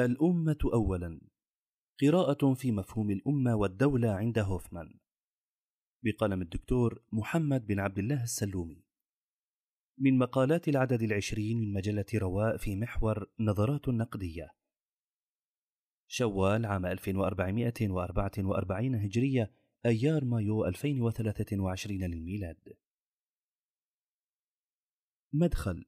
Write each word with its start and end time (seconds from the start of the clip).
الأمة 0.00 0.58
أولا. 0.64 1.20
قراءة 2.00 2.54
في 2.54 2.72
مفهوم 2.72 3.10
الأمة 3.10 3.56
والدولة 3.56 4.10
عند 4.10 4.38
هوفمان. 4.38 4.98
بقلم 6.04 6.42
الدكتور 6.42 7.02
محمد 7.12 7.66
بن 7.66 7.80
عبد 7.80 7.98
الله 7.98 8.22
السلومي. 8.22 8.84
من 9.98 10.18
مقالات 10.18 10.68
العدد 10.68 11.02
العشرين 11.02 11.60
من 11.60 11.72
مجلة 11.72 12.04
رواء 12.14 12.56
في 12.56 12.76
محور 12.76 13.30
نظرات 13.40 13.88
نقدية. 13.88 14.54
شوال 16.08 16.66
عام 16.66 16.86
1444 16.86 18.94
هجرية 18.94 19.52
أيار 19.86 20.24
مايو 20.24 20.64
2023 20.64 22.04
للميلاد. 22.04 22.76
مدخل 25.32 25.84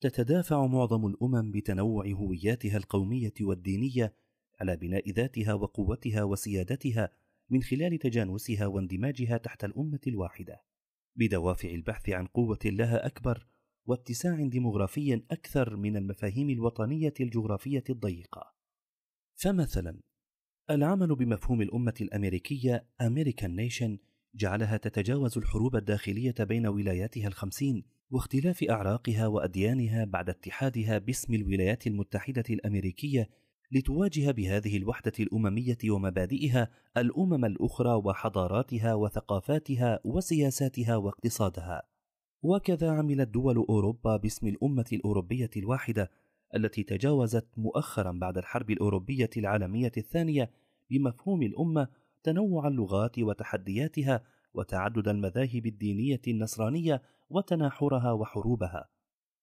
تتدافع 0.00 0.66
معظم 0.66 1.06
الأمم 1.06 1.50
بتنوع 1.50 2.06
هوياتها 2.06 2.76
القومية 2.76 3.34
والدينية 3.40 4.14
على 4.60 4.76
بناء 4.76 5.10
ذاتها 5.10 5.54
وقوتها 5.54 6.22
وسيادتها 6.22 7.12
من 7.50 7.62
خلال 7.62 7.98
تجانسها 7.98 8.66
واندماجها 8.66 9.36
تحت 9.36 9.64
الأمة 9.64 10.00
الواحدة. 10.06 10.62
بدوافع 11.16 11.68
البحث 11.68 12.10
عن 12.10 12.26
قوة 12.26 12.58
لها 12.64 13.06
أكبر 13.06 13.46
واتساع 13.86 14.46
ديمغرافي 14.46 15.14
أكثر 15.30 15.76
من 15.76 15.96
المفاهيم 15.96 16.50
الوطنية 16.50 17.14
الجغرافية 17.20 17.84
الضيقة. 17.90 18.54
فمثلا 19.34 20.00
العمل 20.70 21.14
بمفهوم 21.14 21.62
الأمة 21.62 21.94
الأمريكية 22.00 22.86
American 23.00 23.56
nation 23.56 23.98
جعلها 24.34 24.76
تتجاوز 24.76 25.38
الحروب 25.38 25.76
الداخلية 25.76 26.34
بين 26.40 26.66
ولاياتها 26.66 27.28
الخمسين 27.28 27.97
واختلاف 28.10 28.64
أعراقها 28.70 29.26
وأديانها 29.26 30.04
بعد 30.04 30.28
اتحادها 30.28 30.98
باسم 30.98 31.34
الولايات 31.34 31.86
المتحدة 31.86 32.44
الأمريكية 32.50 33.28
لتواجه 33.72 34.30
بهذه 34.30 34.76
الوحدة 34.76 35.12
الأممية 35.20 35.78
ومبادئها 35.90 36.70
الأمم 36.96 37.44
الأخرى 37.44 37.94
وحضاراتها 37.94 38.94
وثقافاتها 38.94 40.00
وسياساتها 40.04 40.96
واقتصادها. 40.96 41.82
وكذا 42.42 42.90
عملت 42.90 43.28
دول 43.28 43.56
أوروبا 43.56 44.16
باسم 44.16 44.46
الأمة 44.46 44.86
الأوروبية 44.92 45.50
الواحدة 45.56 46.10
التي 46.54 46.82
تجاوزت 46.82 47.48
مؤخرا 47.56 48.12
بعد 48.12 48.38
الحرب 48.38 48.70
الأوروبية 48.70 49.30
العالمية 49.36 49.92
الثانية 49.96 50.50
بمفهوم 50.90 51.42
الأمة 51.42 51.88
تنوع 52.22 52.68
اللغات 52.68 53.18
وتحدياتها 53.18 54.24
وتعدد 54.58 55.08
المذاهب 55.08 55.66
الدينية 55.66 56.20
النصرانية 56.28 57.02
وتناحرها 57.30 58.12
وحروبها. 58.12 58.88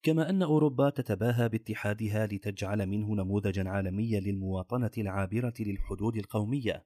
كما 0.03 0.29
أن 0.29 0.41
أوروبا 0.41 0.89
تتباهى 0.89 1.49
باتحادها 1.49 2.25
لتجعل 2.25 2.85
منه 2.85 3.15
نموذجا 3.15 3.69
عالميا 3.69 4.19
للمواطنة 4.19 4.91
العابرة 4.97 5.53
للحدود 5.59 6.17
القومية. 6.17 6.85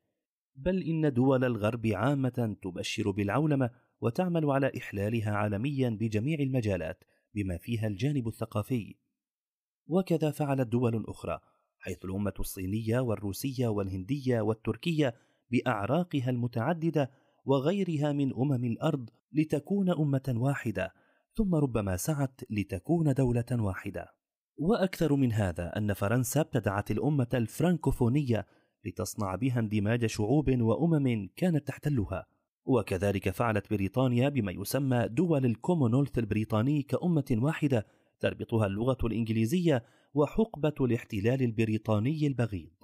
بل 0.55 0.83
إن 0.83 1.13
دول 1.13 1.43
الغرب 1.43 1.87
عامة 1.87 2.57
تبشر 2.61 3.11
بالعولمة 3.11 3.69
وتعمل 4.01 4.45
على 4.45 4.71
إحلالها 4.77 5.31
عالميا 5.31 5.89
بجميع 5.89 6.39
المجالات 6.39 7.03
بما 7.33 7.57
فيها 7.57 7.87
الجانب 7.87 8.27
الثقافي. 8.27 8.95
وكذا 9.87 10.31
فعلت 10.31 10.67
دول 10.67 11.05
أخرى 11.07 11.39
حيث 11.79 12.05
الأمة 12.05 12.33
الصينية 12.39 12.99
والروسية 12.99 13.67
والهندية 13.67 14.41
والتركية 14.41 15.15
بأعراقها 15.51 16.29
المتعددة 16.29 17.11
وغيرها 17.45 18.11
من 18.11 18.33
أمم 18.33 18.65
الأرض 18.65 19.09
لتكون 19.33 19.89
أمة 19.89 20.33
واحدة 20.35 20.93
ثم 21.33 21.55
ربما 21.55 21.97
سعت 21.97 22.41
لتكون 22.49 23.13
دولة 23.13 23.45
واحدة. 23.51 24.07
وأكثر 24.57 25.15
من 25.15 25.33
هذا 25.33 25.77
أن 25.77 25.93
فرنسا 25.93 26.41
ابتدعت 26.41 26.91
الأمة 26.91 27.27
الفرنكوفونيه 27.33 28.47
لتصنع 28.85 29.35
بها 29.35 29.59
اندماج 29.59 30.05
شعوب 30.05 30.61
وأمم 30.61 31.29
كانت 31.35 31.67
تحتلها. 31.67 32.25
وكذلك 32.65 33.29
فعلت 33.29 33.69
بريطانيا 33.69 34.29
بما 34.29 34.51
يسمى 34.51 35.07
دول 35.07 35.45
الكومونولث 35.45 36.19
البريطاني 36.19 36.81
كأمة 36.81 37.25
واحدة 37.31 37.85
تربطها 38.19 38.65
اللغة 38.65 38.97
الإنجليزية 39.03 39.83
وحقبة 40.13 40.73
الاحتلال 40.81 41.41
البريطاني 41.41 42.27
البغيض. 42.27 42.78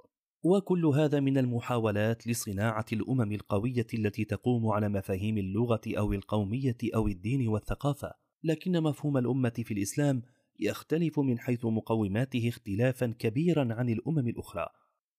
وكل 0.45 0.85
هذا 0.85 1.19
من 1.19 1.37
المحاولات 1.37 2.27
لصناعة 2.27 2.85
الأمم 2.93 3.31
القوية 3.31 3.87
التي 3.93 4.25
تقوم 4.25 4.67
على 4.67 4.89
مفاهيم 4.89 5.37
اللغة 5.37 5.81
أو 5.87 6.13
القومية 6.13 6.77
أو 6.95 7.07
الدين 7.07 7.47
والثقافة. 7.47 8.13
لكن 8.43 8.83
مفهوم 8.83 9.17
الأمة 9.17 9.53
في 9.65 9.73
الإسلام 9.73 10.21
يختلف 10.59 11.19
من 11.19 11.39
حيث 11.39 11.65
مقوماته 11.65 12.49
اختلافا 12.49 13.13
كبيرا 13.19 13.73
عن 13.73 13.89
الأمم 13.89 14.27
الأخرى 14.27 14.67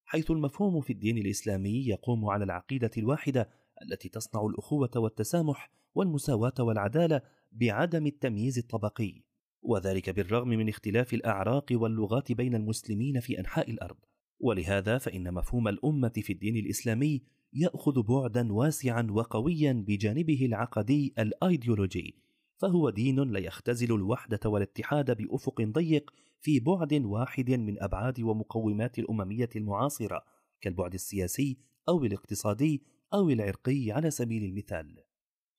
حيث 0.05 0.31
المفهوم 0.31 0.81
في 0.81 0.93
الدين 0.93 1.17
الإسلامي 1.17 1.87
يقوم 1.87 2.25
على 2.25 2.43
العقيدة 2.43 2.91
الواحدة 2.97 3.49
التي 3.81 4.09
تصنع 4.09 4.45
الأخوة 4.45 4.91
والتسامح 4.95 5.71
والمساواة 5.95 6.53
والعدالة 6.59 7.21
بعدم 7.51 8.07
التمييز 8.07 8.57
الطبقي. 8.57 9.23
وذلك 9.61 10.09
بالرغم 10.09 10.49
من 10.49 10.69
اختلاف 10.69 11.13
الأعراق 11.13 11.65
واللغات 11.71 12.31
بين 12.31 12.55
المسلمين 12.55 13.19
في 13.19 13.39
أنحاء 13.39 13.71
الأرض. 13.71 13.97
ولهذا 14.39 14.97
فإن 14.97 15.33
مفهوم 15.33 15.67
الأمة 15.67 16.13
في 16.15 16.33
الدين 16.33 16.57
الإسلامي 16.57 17.21
يأخذ 17.53 18.01
بعدا 18.01 18.53
واسعا 18.53 19.07
وقويا 19.11 19.83
بجانبه 19.87 20.45
العقدي 20.45 21.13
الأيديولوجي 21.19 22.15
فهو 22.57 22.89
دين 22.89 23.19
لا 23.19 23.39
يختزل 23.39 23.95
الوحدة 23.95 24.39
والاتحاد 24.45 25.17
بأفق 25.17 25.61
ضيق 25.61 26.11
في 26.41 26.59
بعد 26.59 26.93
واحد 26.93 27.51
من 27.51 27.83
أبعاد 27.83 28.19
ومقومات 28.19 28.99
الأممية 28.99 29.49
المعاصرة 29.55 30.23
كالبعد 30.61 30.93
السياسي 30.93 31.57
أو 31.89 32.03
الاقتصادي 32.03 32.83
أو 33.13 33.29
العرقي 33.29 33.91
على 33.91 34.11
سبيل 34.11 34.43
المثال. 34.43 35.03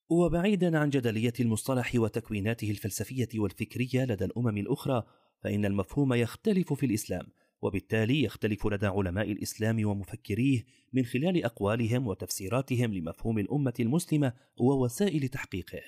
وبعيدا 0.09 0.77
عن 0.77 0.89
جدلية 0.89 1.33
المصطلح 1.39 1.91
وتكويناته 1.95 2.71
الفلسفية 2.71 3.29
والفكرية 3.35 4.05
لدى 4.05 4.25
الأمم 4.25 4.57
الأخرى، 4.57 5.03
فإن 5.43 5.65
المفهوم 5.65 6.13
يختلف 6.13 6.73
في 6.73 6.85
الإسلام، 6.85 7.27
وبالتالي 7.61 8.23
يختلف 8.23 8.67
لدى 8.67 8.87
علماء 8.87 9.31
الإسلام 9.31 9.85
ومفكريه 9.85 10.63
من 10.93 11.05
خلال 11.05 11.45
أقوالهم 11.45 12.07
وتفسيراتهم 12.07 12.93
لمفهوم 12.93 13.39
الأمة 13.39 13.73
المسلمة 13.79 14.33
ووسائل 14.57 15.27
تحقيقه. 15.27 15.81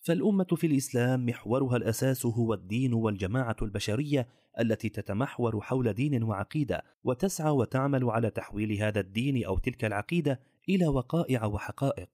فالأمة 0.00 0.44
في 0.44 0.66
الإسلام 0.66 1.26
محورها 1.26 1.76
الأساس 1.76 2.26
هو 2.26 2.54
الدين 2.54 2.94
والجماعة 2.94 3.56
البشرية 3.62 4.28
التي 4.60 4.88
تتمحور 4.88 5.60
حول 5.60 5.92
دين 5.92 6.22
وعقيدة 6.22 6.82
وتسعى 7.04 7.50
وتعمل 7.50 8.04
على 8.10 8.30
تحويل 8.30 8.72
هذا 8.72 9.00
الدين 9.00 9.44
أو 9.44 9.58
تلك 9.58 9.84
العقيدة 9.84 10.40
إلى 10.68 10.86
وقائع 10.86 11.44
وحقائق. 11.44 12.10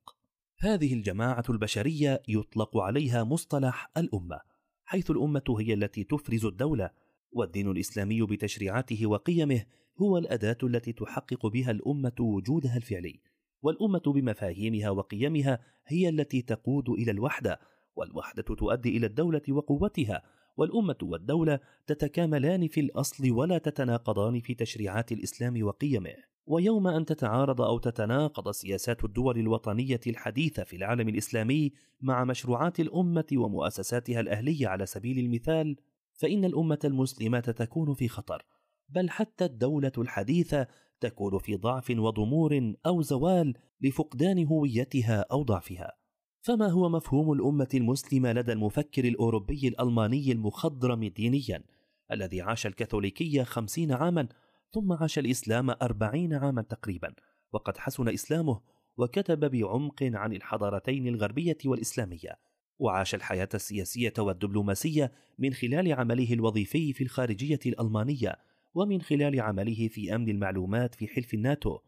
هذه 0.59 0.94
الجماعة 0.94 1.44
البشرية 1.50 2.22
يطلق 2.28 2.77
عليها 2.77 3.25
مصطلح 3.25 3.91
الأمة 3.97 4.41
حيث 4.84 5.10
الأمة 5.10 5.56
هي 5.59 5.75
التي 5.75 6.04
تفرز 6.04 6.44
الدولة 6.44 6.91
والدين 7.33 7.71
الإسلامي 7.71 8.23
بتشريعاته 8.23 9.07
وقيمه 9.07 9.65
هو 9.99 10.19
الأداة 10.19 10.59
التي 10.63 10.93
تحقق 10.93 11.47
بها 11.47 11.71
الأمة 11.71 12.13
وجودها 12.21 12.77
الفعلي 12.77 13.21
والأمة 13.63 14.03
بمفاهيمها 14.07 14.91
وقيمها 14.91 15.59
هي 15.87 16.09
التي 16.09 16.43
تقود 16.43 16.89
إلى 16.89 17.11
الوحدة 17.11 17.61
والوحدة 17.97 18.43
تؤدي 18.43 18.97
إلى 18.97 19.07
الدولة 19.07 19.43
وقوتها 19.49 20.23
والأمة 20.57 20.97
والدولة 21.03 21.61
تتكاملان 21.87 22.69
في 22.69 22.81
الأصل 22.81 23.31
ولا 23.31 23.59
تتناقضان 23.59 24.41
في 24.41 24.55
تشريعات 24.55 25.13
الإسلام 25.13 25.63
وقيمه. 25.63 26.15
ويوم 26.47 26.87
أن 26.87 27.05
تتعارض 27.05 27.61
أو 27.61 27.79
تتناقض 27.79 28.51
سياسات 28.51 29.05
الدول 29.05 29.39
الوطنية 29.39 30.01
الحديثة 30.07 30.65
في 30.65 30.77
العالم 30.77 31.09
الإسلامي 31.09 31.73
مع 32.01 32.25
مشروعات 32.25 32.81
الأمة 32.81 33.27
ومؤسساتها 33.33 34.21
الأهلية 34.21 34.69
على 34.69 34.87
سبيل 34.87 35.19
المثال 35.19 35.77
فإن 36.21 36.45
الأمة 36.45 36.79
المسلمة 36.85 37.41
تكون 37.41 37.95
في 37.95 38.09
خطر 38.09 38.43
بل 38.89 39.11
حتى 39.11 39.45
الدولة 39.45 39.93
الحديثة 39.99 40.67
تكون 41.01 41.39
في 41.39 41.57
ضعف 41.57 41.91
وضمور 41.91 42.75
أو 42.87 43.03
زوال 43.03 43.55
لفقدان 43.81 44.47
هويتها 44.47 45.25
أو 45.33 45.43
ضعفها. 45.43 45.93
فما 46.41 46.69
هو 46.69 46.89
مفهوم 46.89 47.33
الأمة 47.33 47.69
المسلمة 47.75 48.33
لدى 48.33 48.53
المفكر 48.53 49.05
الأوروبي 49.05 49.69
الألماني 49.69 50.33
المخضرم 50.33 51.05
دينيا 51.05 51.65
الذي 52.13 52.41
عاش 52.41 52.66
الكاثوليكية 52.66 53.43
خمسين 53.43 53.93
عاما 53.93 54.28
ثم 54.71 54.93
عاش 54.93 55.19
الإسلام 55.19 55.71
أربعين 55.71 56.34
عاما 56.34 56.63
تقريبا 56.63 57.15
وقد 57.53 57.77
حسن 57.77 58.09
إسلامه 58.09 58.61
وكتب 58.97 59.51
بعمق 59.51 60.03
عن 60.03 60.33
الحضارتين 60.33 61.07
الغربية 61.07 61.59
والإسلامية. 61.66 62.50
وعاش 62.80 63.15
الحياة 63.15 63.48
السياسية 63.54 64.12
والدبلوماسية 64.18 65.12
من 65.38 65.53
خلال 65.53 65.92
عمله 65.92 66.32
الوظيفي 66.32 66.92
في 66.92 67.04
الخارجية 67.04 67.59
الألمانية 67.66 68.36
ومن 68.74 69.00
خلال 69.00 69.41
عمله 69.41 69.88
في 69.88 70.15
أمن 70.15 70.28
المعلومات 70.28 70.94
في 70.94 71.06
حلف 71.09 71.34
الناتو. 71.34 71.78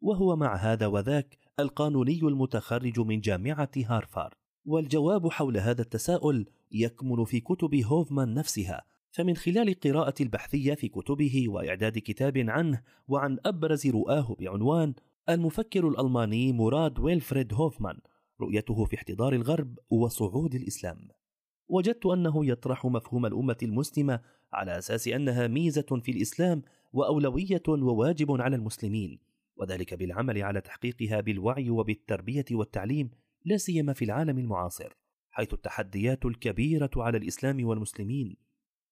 وهو 0.00 0.36
مع 0.36 0.56
هذا 0.56 0.86
وذاك 0.86 1.38
القانوني 1.60 2.20
المتخرج 2.22 3.00
من 3.00 3.20
جامعة 3.20 3.70
هارفارد. 3.76 4.34
والجواب 4.64 5.28
حول 5.28 5.56
هذا 5.56 5.82
التساؤل 5.82 6.46
يكمن 6.72 7.24
في 7.24 7.40
كتب 7.40 7.74
هوفمان 7.74 8.34
نفسها. 8.34 8.84
فمن 9.10 9.36
خلال 9.36 9.80
قراءة 9.80 10.14
البحثية 10.20 10.74
في 10.74 10.88
كتبه 10.88 11.44
وإعداد 11.48 11.98
كتاب 11.98 12.38
عنه 12.38 12.82
وعن 13.08 13.38
أبرز 13.46 13.86
رؤاه 13.86 14.36
بعنوان 14.38 14.94
المفكر 15.28 15.88
الألماني 15.88 16.52
مراد 16.52 16.98
ويلفريد 16.98 17.54
هوفمان 17.54 17.98
رؤيته 18.42 18.84
في 18.84 18.96
احتضار 18.96 19.32
الغرب 19.32 19.78
وصعود 19.90 20.54
الإسلام. 20.54 21.08
وجدت 21.68 22.06
أنه 22.06 22.46
يطرح 22.46 22.86
مفهوم 22.86 23.26
الأمة 23.26 23.56
المسلمة 23.62 24.20
على 24.52 24.78
أساس 24.78 25.08
أنها 25.08 25.46
ميزة 25.46 26.00
في 26.02 26.10
الإسلام 26.10 26.62
وأولوية 26.92 27.62
وواجب 27.68 28.40
على 28.40 28.56
المسلمين 28.56 29.18
وذلك 29.56 29.94
بالعمل 29.94 30.42
على 30.42 30.60
تحقيقها 30.60 31.20
بالوعي 31.20 31.70
وبالتربية 31.70 32.44
والتعليم 32.50 33.10
لا 33.44 33.56
سيما 33.56 33.92
في 33.92 34.04
العالم 34.04 34.38
المعاصر 34.38 34.96
حيث 35.30 35.54
التحديات 35.54 36.24
الكبيرة 36.24 36.90
على 36.96 37.18
الإسلام 37.18 37.66
والمسلمين 37.66 38.36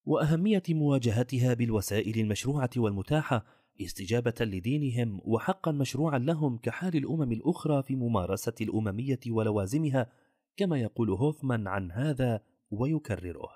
وأهمية 0.05 0.63
مواجهتها 0.69 1.55
بالوسائل 1.55 2.21
المشروعة 2.21 2.71
والمتاحة 2.77 3.45
استجابة 3.85 4.35
لدينهم 4.41 5.21
وحقا 5.25 5.73
مشروعا 5.73 6.19
لهم 6.19 6.59
كحال 6.59 6.97
الأمم 6.97 7.33
الأخرى 7.33 7.83
في 7.83 7.97
ممارسة 7.97 8.55
الأممية 8.61 9.21
ولوازمها 9.29 10.13
كما 10.57 10.81
يقول 10.81 11.11
هوفمان 11.11 11.67
عن 11.67 11.93
هذا 11.93 12.41
ويكرره. 12.71 13.49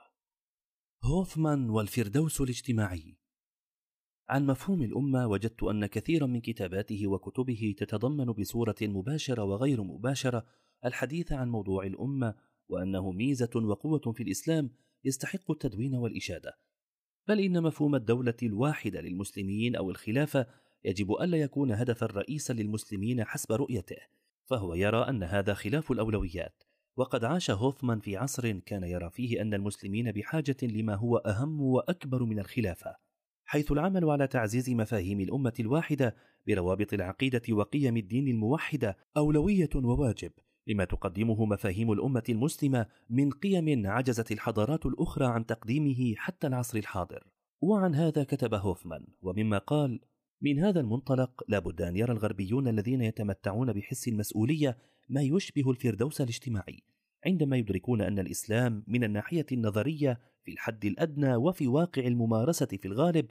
هوفمان 1.05 1.71
والفردوس 1.71 2.41
الاجتماعي. 2.41 3.17
عن 4.29 4.47
مفهوم 4.47 4.82
الأمة 4.82 5.26
وجدت 5.26 5.62
أن 5.62 5.87
كثيرا 5.87 6.27
من 6.27 6.41
كتاباته 6.41 7.06
وكتبه 7.06 7.75
تتضمن 7.79 8.25
بصورة 8.25 8.75
مباشرة 8.82 9.43
وغير 9.43 9.82
مباشرة 9.82 10.47
الحديث 10.85 11.32
عن 11.32 11.49
موضوع 11.49 11.87
الأمة 11.87 12.35
وأنه 12.69 13.12
ميزة 13.12 13.50
وقوة 13.55 14.12
في 14.12 14.23
الإسلام 14.23 14.70
يستحق 15.05 15.50
التدوين 15.50 15.94
والإشادة. 15.94 16.59
بل 17.29 17.41
إن 17.41 17.62
مفهوم 17.62 17.94
الدولة 17.94 18.35
الواحدة 18.43 19.00
للمسلمين 19.00 19.76
أو 19.76 19.91
الخلافة 19.91 20.47
يجب 20.85 21.12
ألا 21.12 21.38
يكون 21.38 21.73
هدفا 21.73 22.06
رئيسا 22.06 22.53
للمسلمين 22.53 23.25
حسب 23.25 23.53
رؤيته 23.53 23.97
فهو 24.44 24.75
يرى 24.75 24.99
أن 25.09 25.23
هذا 25.23 25.55
خلاف 25.55 25.93
الأولويات. 25.93 26.62
وقد 26.97 27.25
عاش 27.25 27.50
هوفمان 27.50 28.00
في 28.00 28.17
عصر 28.17 28.53
كان 28.59 28.85
يرى 28.85 29.11
فيه 29.11 29.43
أن 29.43 29.55
المسلمين 29.55 30.12
بحاجة 30.12 30.56
لما 30.62 30.94
هو 30.94 31.17
أهم 31.17 31.61
وأكبر 31.61 32.25
من 32.25 32.38
الخلافة 32.38 32.97
حيث 33.44 33.73
العمل 33.73 34.11
على 34.11 34.27
تعزيز 34.27 34.70
مفاهيم 34.70 35.20
الأمة 35.20 35.53
الواحدة 35.61 36.17
بروابط 36.47 36.93
العقيدة 36.93 37.43
وقيم 37.50 37.97
الدين 37.97 38.29
الموحدة 38.29 38.97
أولوية 39.17 39.69
وواجب. 39.75 40.32
لما 40.67 40.85
تقدمه 40.85 41.45
مفاهيم 41.45 41.93
الأمة 41.93 42.23
المسلمة 42.29 42.87
من 43.11 43.31
قيم 43.31 43.87
عجزت 43.87 44.33
الحضارات 44.33 44.87
الأخرى 44.87 45.27
عن 45.27 45.47
تقديمه 45.47 46.15
حتى 46.17 46.47
العصر 46.47 46.79
الحاضر. 46.79 47.25
وعن 47.61 47.95
هذا 47.95 48.25
كتب 48.25 48.55
هوفمان 48.55 49.07
ومما 49.23 49.59
قال 49.59 50.01
من 50.43 50.59
هذا 50.59 50.81
المنطلق 50.81 51.43
لابد 51.49 51.83
أن 51.83 51.97
يرى 51.97 52.13
الغربيون 52.13 52.69
الذين 52.69 53.01
يتمتعون 53.01 53.73
بحس 53.73 54.09
المسؤولية 54.09 54.79
ما 55.09 55.23
يشبه 55.23 55.71
الفردوس 55.71 56.21
الاجتماعي 56.21 56.83
عندما 57.27 57.57
يدركون 57.57 58.01
أن 58.01 58.19
الإسلام 58.19 58.85
من 58.87 59.05
الناحية 59.05 59.47
النظرية 59.53 60.21
في 60.45 60.53
الحد 60.53 60.85
الأدنى 60.85 61.37
وفي 61.37 61.67
واقع 61.67 62.03
الممارسة 62.03 62.67
في 62.67 62.89
الغالب 62.89 63.27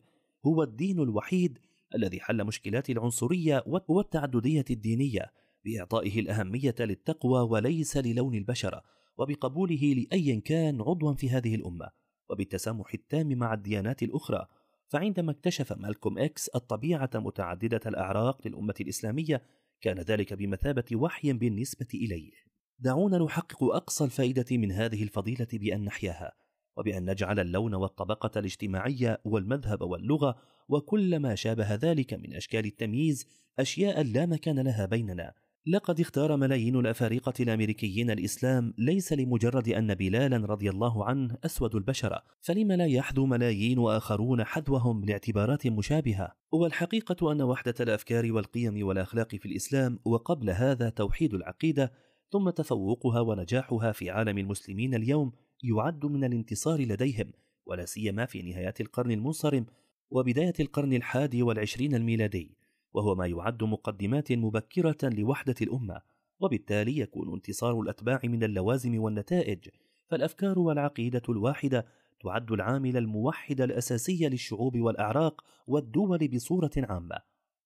هو 0.46 0.64
الدين 0.64 1.00
الوحيد 1.00 1.60
الذي 1.96 2.20
حل 2.20 2.44
مشكلات 2.44 2.90
العنصرية 2.90 3.64
والتعددية 3.88 4.66
الدينية 4.70 5.32
بإعطائه 5.65 6.19
الأهمية 6.19 6.75
للتقوى 6.80 7.42
وليس 7.42 7.98
للون 7.98 8.36
البشرة 8.36 8.83
وبقبوله 9.18 9.94
لأيا 9.94 10.39
كان 10.39 10.81
عضوا 10.81 11.13
في 11.13 11.30
هذه 11.30 11.56
الأمة 11.56 11.89
وبالتسامح 12.30 12.94
التام 12.94 13.27
مع 13.27 13.54
الديانات 13.54 14.04
الأخرى. 14.04 14.45
فعندما 14.88 15.31
اكتشف 15.31 15.74
مالكوم 15.74 16.18
إكس 16.18 16.50
الطبيعة 16.50 17.10
متعددة 17.15 17.81
الأعراق 17.86 18.48
للأمة 18.48 18.74
الإسلامية 18.81 19.42
كان 19.81 20.00
ذلك 20.00 20.33
بمثابة 20.33 20.86
وحي 20.94 21.33
بالنسبة 21.33 21.88
إليه. 21.94 22.31
دعونا 22.80 23.18
نحقق 23.18 23.63
أقصى 23.63 24.04
الفائدة 24.04 24.57
من 24.57 24.71
هذه 24.71 25.04
الفضيلة 25.04 25.48
بأن 25.54 25.86
نحياها 25.86 26.31
وبأن 26.77 27.10
نجعل 27.10 27.39
اللون 27.39 27.74
والطبقة 27.74 28.39
الاجتماعية 28.39 29.21
والمذهب 29.25 29.81
واللغة 29.81 30.36
وكل 30.69 31.19
ما 31.19 31.36
شابه 31.36 31.75
ذلك 31.75 32.13
من 32.13 32.33
أشكال 32.33 32.65
التمييز 32.65 33.27
أشياء 33.60 34.04
لا 34.04 34.25
مكان 34.25 34.60
لها 34.60 34.86
بيننا. 34.86 35.33
لقد 35.68 36.00
اختار 36.00 36.38
ملايين 36.38 36.75
الأفارقة 36.75 37.33
الأمريكيين 37.39 38.12
الإسلام 38.12 38.74
ليس 38.77 39.13
لمجرد 39.13 39.69
أن 39.69 39.95
بلالا 39.95 40.38
رضي 40.38 40.69
الله 40.69 41.06
عنه 41.06 41.38
أسود 41.45 41.75
البشرة 41.75 42.24
فلم 42.42 42.71
لا 42.71 42.86
يحذو 42.86 43.25
ملايين 43.25 43.80
وآخرون 43.80 44.44
حذوهم 44.44 45.06
لاعتبارات 45.06 45.68
مشابهة. 45.68 46.31
والحقيقة 46.51 47.31
أن 47.31 47.42
وحدة 47.42 47.74
الأفكار 47.80 48.31
والقيم 48.31 48.88
والأخلاق 48.88 49.36
في 49.36 49.45
الإسلام 49.45 50.00
وقبل 50.06 50.50
هذا 50.50 50.89
توحيد 50.89 51.33
العقيدة 51.33 51.92
ثم 52.31 52.50
تفوقها 52.50 53.19
ونجاحها 53.19 53.92
في 53.92 54.10
عالم 54.10 54.38
المسلمين 54.38 54.95
اليوم 54.95 55.31
يعد 55.63 56.06
من 56.06 56.24
الانتصار 56.24 56.81
لديهم 56.81 57.31
ولا 57.65 57.86
سيما 57.86 58.25
في 58.25 58.42
نهايات 58.42 58.81
القرن 58.81 59.12
المنصرم 59.12 59.65
وبداية 60.10 60.54
القرن 60.60 60.94
الحادي 60.94 61.44
والعشرين 61.44 61.95
الميلادي. 61.95 62.62
وهو 62.94 63.16
ما 63.16 63.28
يعد 63.28 63.63
مقدمات 63.63 64.31
مبكرة 64.31 64.98
لوحدة 65.04 65.56
الأمة 65.62 66.01
وبالتالي 66.40 66.98
يكون 66.98 67.34
انتصار 67.34 67.81
الأتباع 67.81 68.19
من 68.24 68.44
اللوازم 68.44 69.00
والنتائج 69.01 69.68
فالأفكار 70.07 70.60
والعقيدة 70.60 71.22
الواحدة 71.30 71.86
تعد 72.24 72.51
العامل 72.51 72.98
الموحد 72.98 73.62
الأساسي 73.62 74.30
للشعوب 74.30 74.80
والأعراق 74.80 75.44
والدول 75.68 76.28
بصورة 76.28 76.72
عامة 76.78 77.18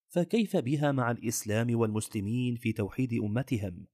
فكيف 0.07 0.57
بها 0.57 0.91
مع 0.91 1.11
الإسلام 1.11 1.79
والمسلمين 1.79 2.55
في 2.55 2.73
توحيد 2.73 3.13
أمتهم؟ 3.13 3.85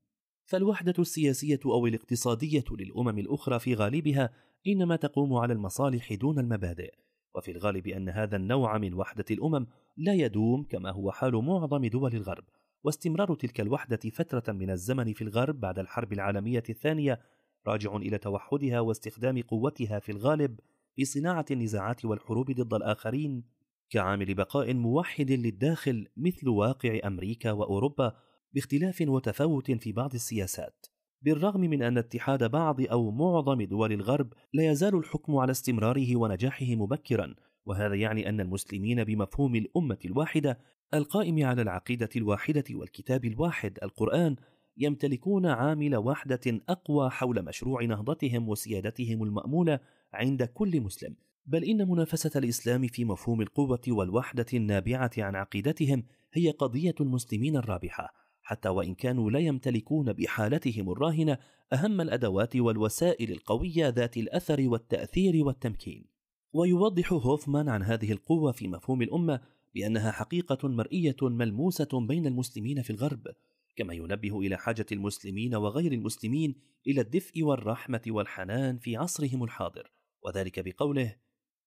فالوحدة 0.46 0.94
السياسية 1.00 1.60
أو 1.66 1.88
الاقتصادية 1.88 2.64
للأمم 2.72 3.20
الأخرى 3.20 3.60
في 3.60 3.74
غالبها 3.76 4.30
إنما 4.68 4.96
تقوم 4.96 5.34
على 5.34 5.54
المصالح 5.54 6.14
دون 6.14 6.40
المبادئ 6.40 6.94
وفي 7.36 7.52
الغالب 7.52 7.88
أن 7.88 8.10
هذا 8.10 8.36
النوع 8.36 8.78
من 8.78 8.94
وحدة 8.94 9.26
الأمم 9.32 9.68
لا 9.98 10.14
يدوم 10.14 10.64
كما 10.64 10.92
هو 10.92 11.12
حال 11.12 11.36
معظم 11.36 11.86
دول 11.86 12.16
الغرب 12.16 12.44
واستمرار 12.84 13.36
تلك 13.36 13.62
الوحدة 13.62 14.10
فترة 14.10 14.54
من 14.54 14.70
الزمن 14.70 15.14
في 15.14 15.22
الغرب 15.22 15.60
بعد 15.60 15.80
الحرب 15.80 16.14
العالمية 16.14 16.64
الثانية 16.70 17.22
راجع 17.68 17.96
إلى 17.96 18.18
توحدها 18.18 18.80
واستخدام 18.80 19.42
قوتها 19.42 20.00
في 20.00 20.12
الغالب 20.12 20.60
في 20.96 21.06
صناعة 21.06 21.46
النزاعات 21.52 22.06
والحروب 22.06 22.52
ضد 22.52 22.74
الآخرين 22.74 23.44
كعامل 23.90 24.34
بقاء 24.34 24.74
موحد 24.74 25.32
للداخل 25.32 26.08
مثل 26.18 26.50
واقع 26.50 27.00
أمريكا 27.06 27.52
وأوروبا 27.52 28.16
باختلاف 28.54 29.04
وتفاوت 29.08 29.72
في 29.72 29.92
بعض 29.92 30.14
السياسات. 30.14 30.86
بالرغم 31.24 31.62
من 31.62 31.84
أن 31.84 31.98
اتحاد 31.98 32.52
بعض 32.52 32.82
أو 32.82 33.12
معظم 33.12 33.62
دول 33.62 33.92
الغرب 33.92 34.34
لا 34.54 34.72
يزال 34.72 34.96
الحكم 34.96 35.36
على 35.36 35.52
استمراره 35.52 36.16
ونجاحه 36.16 36.66
مبكرا 36.66 37.36
وهذا 37.66 37.96
يعني 37.96 38.30
أن 38.30 38.42
المسلمين 38.42 39.04
بمفهوم 39.04 39.56
الأمة 39.56 39.98
الواحدة 40.06 40.60
القائم 40.94 41.46
على 41.46 41.62
العقيدة 41.62 42.10
الواحدة 42.16 42.64
والكتاب 42.72 43.26
الواحد 43.26 43.80
القرآن 43.84 44.36
يمتلكون 44.78 45.46
عامل 45.46 45.96
وحدة 45.96 46.62
أقوى 46.70 47.10
حول 47.10 47.46
مشروع 47.46 47.84
نهضتهم 47.84 48.50
وسيادتهم 48.50 49.24
المأمولة 49.24 49.80
عند 50.14 50.44
كل 50.44 50.82
مسلم. 50.82 51.16
بل 51.46 51.64
إن 51.64 51.90
منافسة 51.90 52.40
الإسلام 52.40 52.88
في 52.88 53.06
مفهوم 53.06 53.42
القوة 53.42 53.82
والوحدة 53.88 54.46
النابعة 54.54 55.12
عن 55.18 55.36
عقيدتهم 55.36 56.04
هي 56.34 56.52
قضية 56.52 56.96
المسلمين 57.02 57.58
الرابحة. 57.58 58.23
حتى 58.44 58.70
وإن 58.70 58.96
كانوا 58.96 59.32
لا 59.32 59.40
يمتلكون 59.40 60.14
بحالتهم 60.14 60.92
الراهنة 60.92 61.38
أهم 61.74 62.02
الأدوات 62.02 62.56
والوسائل 62.56 63.32
القوية 63.32 63.88
ذات 63.90 64.18
الأثر 64.18 64.70
والتأثير 64.70 65.46
والتمكين. 65.46 66.06
ويوضح 66.54 67.14
هوفمان 67.14 67.70
عن 67.70 67.84
هذه 67.84 68.12
القوة 68.12 68.52
في 68.52 68.68
مفهوم 68.68 69.02
الأمة 69.02 69.42
بأنها 69.76 70.12
حقيقة 70.12 70.68
مرئية 70.68 71.16
ملموسة 71.22 72.08
بين 72.08 72.28
المسلمين 72.28 72.82
في 72.82 72.90
الغرب 72.90 73.28
كما 73.76 73.94
ينبه 73.94 74.40
إلى 74.40 74.58
حاجة 74.58 74.86
المسلمين 74.92 75.56
وغير 75.56 75.92
المسلمين 75.92 76.56
إلى 76.88 77.02
الدفء 77.02 77.44
والرحمة 77.44 78.02
والحنان 78.08 78.78
في 78.78 78.98
عصرهم 78.98 79.44
الحاضر 79.44 79.92
وذلك 80.22 80.60
بقوله 80.60 81.16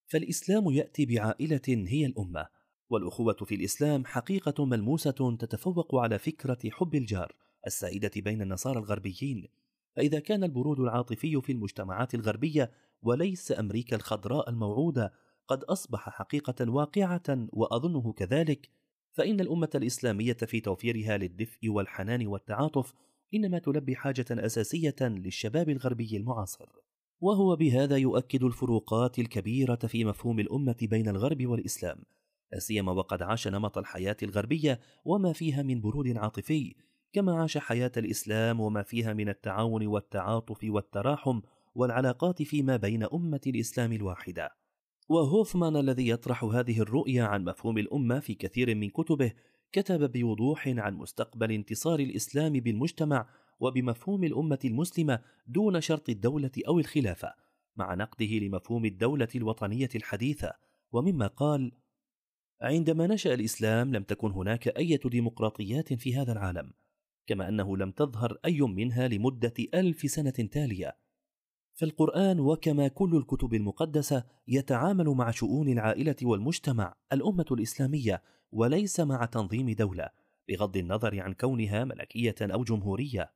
فالإسلام 0.06 0.70
يأتي 0.70 1.06
بعائلة 1.06 1.86
هي 1.88 2.06
الأمة 2.06 2.46
والأخوة 2.90 3.34
في 3.34 3.54
الإسلام 3.54 4.04
حقيقة 4.04 4.64
ملموسة 4.64 5.36
تتفوق 5.38 5.94
على 5.94 6.18
فكرة 6.18 6.58
حب 6.70 6.94
الجار 6.94 7.32
السائدة 7.66 8.10
بين 8.16 8.42
النصارى 8.42 8.78
الغربيين. 8.78 9.48
فإذا 9.96 10.18
كان 10.18 10.44
البرود 10.44 10.80
العاطفي 10.80 11.40
في 11.40 11.52
المجتمعات 11.52 12.14
الغربية 12.14 12.72
وليس 13.02 13.52
أمريكا 13.52 13.96
الخضراء 13.96 14.50
الموعودة 14.50 15.12
قد 15.48 15.64
أصبح 15.64 16.08
حقيقة 16.08 16.70
واقعة 16.70 17.48
وأظنه 17.52 18.12
كذلك 18.12 18.70
فإن 19.12 19.40
الأمة 19.40 19.70
الإسلامية 19.74 20.32
في 20.32 20.60
توفيرها 20.60 21.16
للدفء 21.16 21.68
والحنان 21.68 22.26
والتعاطف 22.26 22.92
إنما 23.34 23.58
تلبي 23.58 23.96
حاجة 23.96 24.26
أساسية 24.30 24.96
للشباب 25.00 25.68
الغربي 25.68 26.16
المعاصر. 26.16 26.68
وهو 27.20 27.56
بهذا 27.56 27.96
يؤكد 27.96 28.42
الفروقات 28.42 29.18
الكبيرة 29.18 29.76
في 29.76 30.04
مفهوم 30.04 30.40
الأمة 30.40 30.76
بين 30.82 31.08
الغرب 31.08 31.46
والإسلام. 31.46 31.98
لا 32.52 32.58
سيما 32.58 32.92
وقد 32.92 33.22
عاش 33.22 33.48
نمط 33.48 33.78
الحياة 33.78 34.16
الغربية 34.22 34.80
وما 35.04 35.32
فيها 35.32 35.62
من 35.62 35.80
برود 35.80 36.16
عاطفي 36.16 36.74
كما 37.12 37.40
عاش 37.40 37.58
حياة 37.58 37.92
الإسلام 37.96 38.60
وما 38.60 38.82
فيها 38.82 39.12
من 39.12 39.28
التعاون 39.28 39.86
والتعاطف 39.86 40.58
والتراحم 40.64 41.40
والعلاقات 41.74 42.42
فيما 42.42 42.76
بين 42.76 43.02
أمة 43.02 43.40
الإسلام 43.46 43.92
الواحدة. 43.92 44.50
وهوفمان 45.08 45.76
الذي 45.76 46.08
يطرح 46.08 46.44
هذه 46.44 46.80
الرؤية 46.80 47.22
عن 47.22 47.44
مفهوم 47.44 47.78
الأمة 47.78 48.20
في 48.20 48.34
كثير 48.34 48.74
من 48.74 48.90
كتبه 48.90 49.32
كتب 49.72 50.12
بوضوح 50.12 50.68
عن 50.68 50.94
مستقبل 50.94 51.52
انتصار 51.52 52.00
الإسلام 52.00 52.52
بالمجتمع 52.52 53.28
وبمفهوم 53.60 54.24
الأمة 54.24 54.58
المسلمة 54.64 55.20
دون 55.46 55.80
شرط 55.80 56.08
الدولة 56.08 56.50
أو 56.68 56.78
الخلافة، 56.78 57.34
مع 57.76 57.94
نقده 57.94 58.26
لمفهوم 58.26 58.84
الدولة 58.84 59.28
الوطنية 59.34 59.88
الحديثة، 59.94 60.52
ومما 60.92 61.26
قال: 61.26 61.72
عندما 62.60 63.06
نشأ 63.06 63.34
الإسلام 63.34 63.92
لم 63.92 64.02
تكن 64.02 64.30
هناك 64.30 64.68
أي 64.68 64.96
ديمقراطيات 65.04 65.92
في 65.92 66.16
هذا 66.16 66.32
العالم، 66.32 66.72
كما 67.26 67.48
أنه 67.48 67.76
لم 67.76 67.90
تظهر 67.90 68.38
أي 68.44 68.60
منها 68.60 69.08
لمدة 69.08 69.54
ألف 69.74 70.10
سنة 70.10 70.30
تالية. 70.30 70.96
فالقرآن 71.74 72.40
وكما 72.40 72.88
كل 72.88 73.16
الكتب 73.16 73.54
المقدسة 73.54 74.24
يتعامل 74.48 75.08
مع 75.08 75.30
شؤون 75.30 75.68
العائلة 75.68 76.16
والمجتمع 76.22 76.94
الأمة 77.12 77.46
الإسلامية 77.50 78.22
وليس 78.52 79.00
مع 79.00 79.24
تنظيم 79.24 79.70
دولة 79.70 80.08
بغض 80.48 80.76
النظر 80.76 81.20
عن 81.20 81.32
كونها 81.32 81.84
ملكية 81.84 82.34
أو 82.40 82.64
جمهورية. 82.64 83.32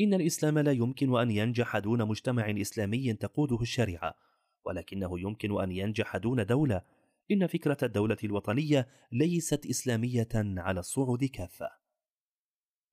إن 0.00 0.14
الإسلام 0.14 0.58
لا 0.58 0.72
يمكن 0.72 1.18
أن 1.18 1.30
ينجح 1.30 1.78
دون 1.78 2.04
مجتمع 2.04 2.54
إسلامي 2.60 3.12
تقوده 3.12 3.60
الشريعة 3.60 4.14
ولكنه 4.64 5.20
يمكن 5.20 5.60
أن 5.62 5.72
ينجح 5.72 6.16
دون 6.16 6.46
دولة 6.46 6.82
إن 7.30 7.46
فكرة 7.46 7.76
الدولة 7.82 8.16
الوطنية 8.24 8.88
ليست 9.12 9.66
إسلامية 9.66 10.28
على 10.34 10.80
الصعود 10.80 11.24
كافة. 11.24 11.70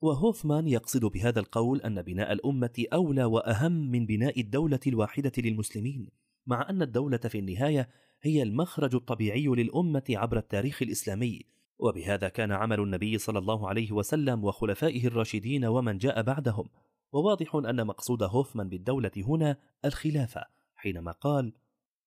وهوفمان 0.01 0.67
يقصد 0.67 1.05
بهذا 1.05 1.39
القول 1.39 1.81
أن 1.81 2.01
بناء 2.01 2.33
الأمة 2.33 2.85
أولى 2.93 3.23
وأهم 3.23 3.91
من 3.91 4.05
بناء 4.05 4.41
الدولة 4.41 4.79
الواحدة 4.87 5.31
للمسلمين، 5.37 6.09
مع 6.47 6.69
أن 6.69 6.81
الدولة 6.81 7.17
في 7.17 7.39
النهاية 7.39 7.89
هي 8.21 8.43
المخرج 8.43 8.95
الطبيعي 8.95 9.45
للأمة 9.47 10.03
عبر 10.09 10.37
التاريخ 10.37 10.81
الإسلامي، 10.81 11.41
وبهذا 11.79 12.29
كان 12.29 12.51
عمل 12.51 12.79
النبي 12.79 13.17
صلى 13.17 13.39
الله 13.39 13.69
عليه 13.69 13.91
وسلم 13.91 14.43
وخلفائه 14.43 15.07
الراشدين 15.07 15.65
ومن 15.65 15.97
جاء 15.97 16.21
بعدهم، 16.21 16.69
وواضح 17.11 17.55
أن 17.55 17.87
مقصود 17.87 18.23
هوفمان 18.23 18.69
بالدولة 18.69 19.11
هنا 19.17 19.57
الخلافة، 19.85 20.45
حينما 20.75 21.11
قال: 21.11 21.53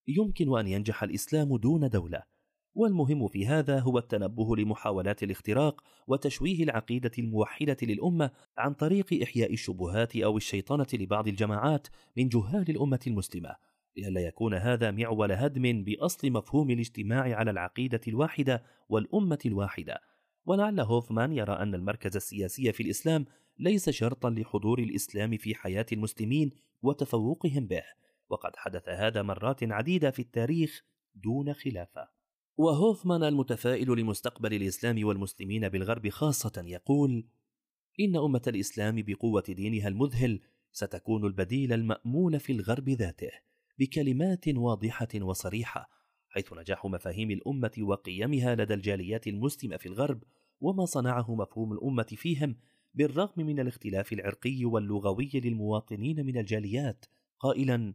يمكن 0.08 0.58
أن 0.58 0.66
ينجح 0.66 1.02
الإسلام 1.02 1.56
دون 1.56 1.88
دولة، 1.88 2.22
والمهم 2.74 3.28
في 3.28 3.46
هذا 3.46 3.78
هو 3.78 3.98
التنبه 3.98 4.56
لمحاولات 4.56 5.22
الاختراق 5.22 5.80
وتشويه 6.06 6.62
العقيدة 6.62 7.10
الموحدة 7.18 7.76
للأمة 7.82 8.30
عن 8.58 8.74
طريق 8.74 9.22
إحياء 9.22 9.52
الشبهات 9.52 10.16
أو 10.16 10.36
الشيطنة 10.36 10.86
لبعض 10.94 11.28
الجماعات 11.28 11.86
من 12.16 12.28
جهال 12.28 12.70
الأمة 12.70 13.00
المسلمة 13.06 13.56
لئلا 13.96 14.20
يكون 14.20 14.54
هذا 14.54 14.90
معول 14.90 15.32
هدم 15.32 15.84
بأصل 15.84 16.30
مفهوم 16.30 16.70
الاجتماع 16.70 17.36
على 17.36 17.50
العقيدة 17.50 18.00
الواحدة 18.08 18.62
والأمة 18.88 19.38
الواحدة. 19.46 20.00
ولعل 20.46 20.80
هوفمان 20.80 21.32
يرى 21.32 21.52
أن 21.52 21.74
المركز 21.74 22.16
السياسي 22.16 22.72
في 22.72 22.82
الإسلام 22.82 23.26
ليس 23.58 23.90
شرطا 23.90 24.30
لحضور 24.30 24.78
الإسلام 24.78 25.36
في 25.36 25.54
حياة 25.54 25.86
المسلمين 25.92 26.50
وتفوقهم 26.82 27.66
به. 27.66 27.82
وقد 28.28 28.56
حدث 28.56 28.88
هذا 28.88 29.22
مرات 29.22 29.62
عديدة 29.62 30.10
في 30.10 30.22
التاريخ 30.22 30.84
دون 31.14 31.54
خلافة. 31.54 32.08
وهوفمان 32.56 33.22
المتفائل 33.22 33.98
لمستقبل 33.98 34.54
الإسلام 34.54 35.06
والمسلمين 35.06 35.68
بالغرب 35.68 36.08
خاصة 36.08 36.62
يقول: 36.66 37.28
إن 38.00 38.16
أمة 38.16 38.42
الإسلام 38.46 39.02
بقوة 39.02 39.44
دينها 39.48 39.88
المذهل 39.88 40.40
ستكون 40.72 41.26
البديل 41.26 41.72
المأمول 41.72 42.40
في 42.40 42.52
الغرب 42.52 42.88
ذاته 42.88 43.30
بكلمات 43.78 44.48
واضحة 44.48 45.08
وصريحة، 45.14 45.90
حيث 46.28 46.52
نجاح 46.52 46.86
مفاهيم 46.86 47.30
الأمة 47.30 47.72
وقيمها 47.80 48.54
لدى 48.54 48.74
الجاليات 48.74 49.26
المسلمة 49.26 49.76
في 49.76 49.86
الغرب 49.86 50.22
وما 50.60 50.84
صنعه 50.84 51.34
مفهوم 51.34 51.72
الأمة 51.72 52.06
فيهم 52.16 52.56
بالرغم 52.94 53.46
من 53.46 53.60
الاختلاف 53.60 54.12
العرقي 54.12 54.64
واللغوي 54.64 55.30
للمواطنين 55.34 56.26
من 56.26 56.38
الجاليات، 56.38 57.04
قائلا: 57.38 57.94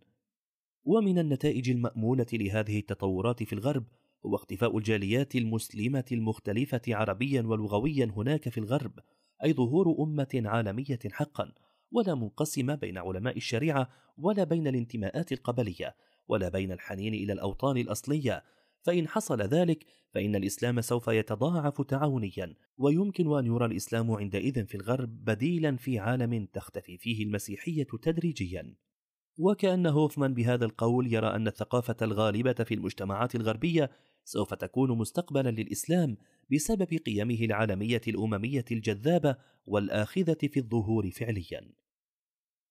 ومن 0.83 1.19
النتائج 1.19 1.69
المأمولة 1.69 2.25
لهذه 2.33 2.79
التطورات 2.79 3.43
في 3.43 3.53
الغرب 3.53 3.83
هو 4.25 4.35
اختفاء 4.35 4.77
الجاليات 4.77 5.35
المسلمة 5.35 6.05
المختلفة 6.11 6.81
عربيا 6.87 7.41
ولغويا 7.41 8.11
هناك 8.15 8.49
في 8.49 8.57
الغرب 8.57 8.99
أي 9.43 9.53
ظهور 9.53 9.95
أمة 9.99 10.41
عالمية 10.45 10.99
حقا 11.11 11.51
ولا 11.91 12.15
منقسمة 12.15 12.75
بين 12.75 12.97
علماء 12.97 13.37
الشريعة 13.37 13.89
ولا 14.17 14.43
بين 14.43 14.67
الانتماءات 14.67 15.31
القبلية 15.31 15.95
ولا 16.27 16.49
بين 16.49 16.71
الحنين 16.71 17.13
إلى 17.13 17.33
الأوطان 17.33 17.77
الأصلية. 17.77 18.43
فإن 18.83 19.07
حصل 19.07 19.41
ذلك 19.41 19.85
فإن 20.13 20.35
الإسلام 20.35 20.81
سوف 20.81 21.07
يتضاعف 21.07 21.81
تعاونيا 21.81 22.55
ويمكن 22.77 23.37
أن 23.37 23.45
يرى 23.45 23.65
الإسلام 23.65 24.11
عندئذ 24.11 24.65
في 24.65 24.75
الغرب 24.75 25.23
بديلا 25.23 25.77
في 25.77 25.99
عالم 25.99 26.45
تختفي 26.53 26.97
فيه 26.97 27.23
المسيحية 27.23 27.87
تدريجيا. 28.01 28.75
وكأن 29.37 29.87
هوفمان 29.87 30.33
بهذا 30.33 30.65
القول 30.65 31.13
يرى 31.13 31.27
أن 31.27 31.47
الثقافة 31.47 31.95
الغالبة 32.01 32.53
في 32.53 32.73
المجتمعات 32.73 33.35
الغربية 33.35 33.91
سوف 34.23 34.53
تكون 34.53 34.97
مستقبلا 34.97 35.49
للإسلام 35.49 36.17
بسبب 36.51 36.93
قيمه 37.05 37.39
العالمية 37.45 38.01
الأممية 38.07 38.65
الجذابة 38.71 39.35
والآخذة 39.65 40.37
في 40.47 40.59
الظهور 40.59 41.11
فعليا. 41.11 41.71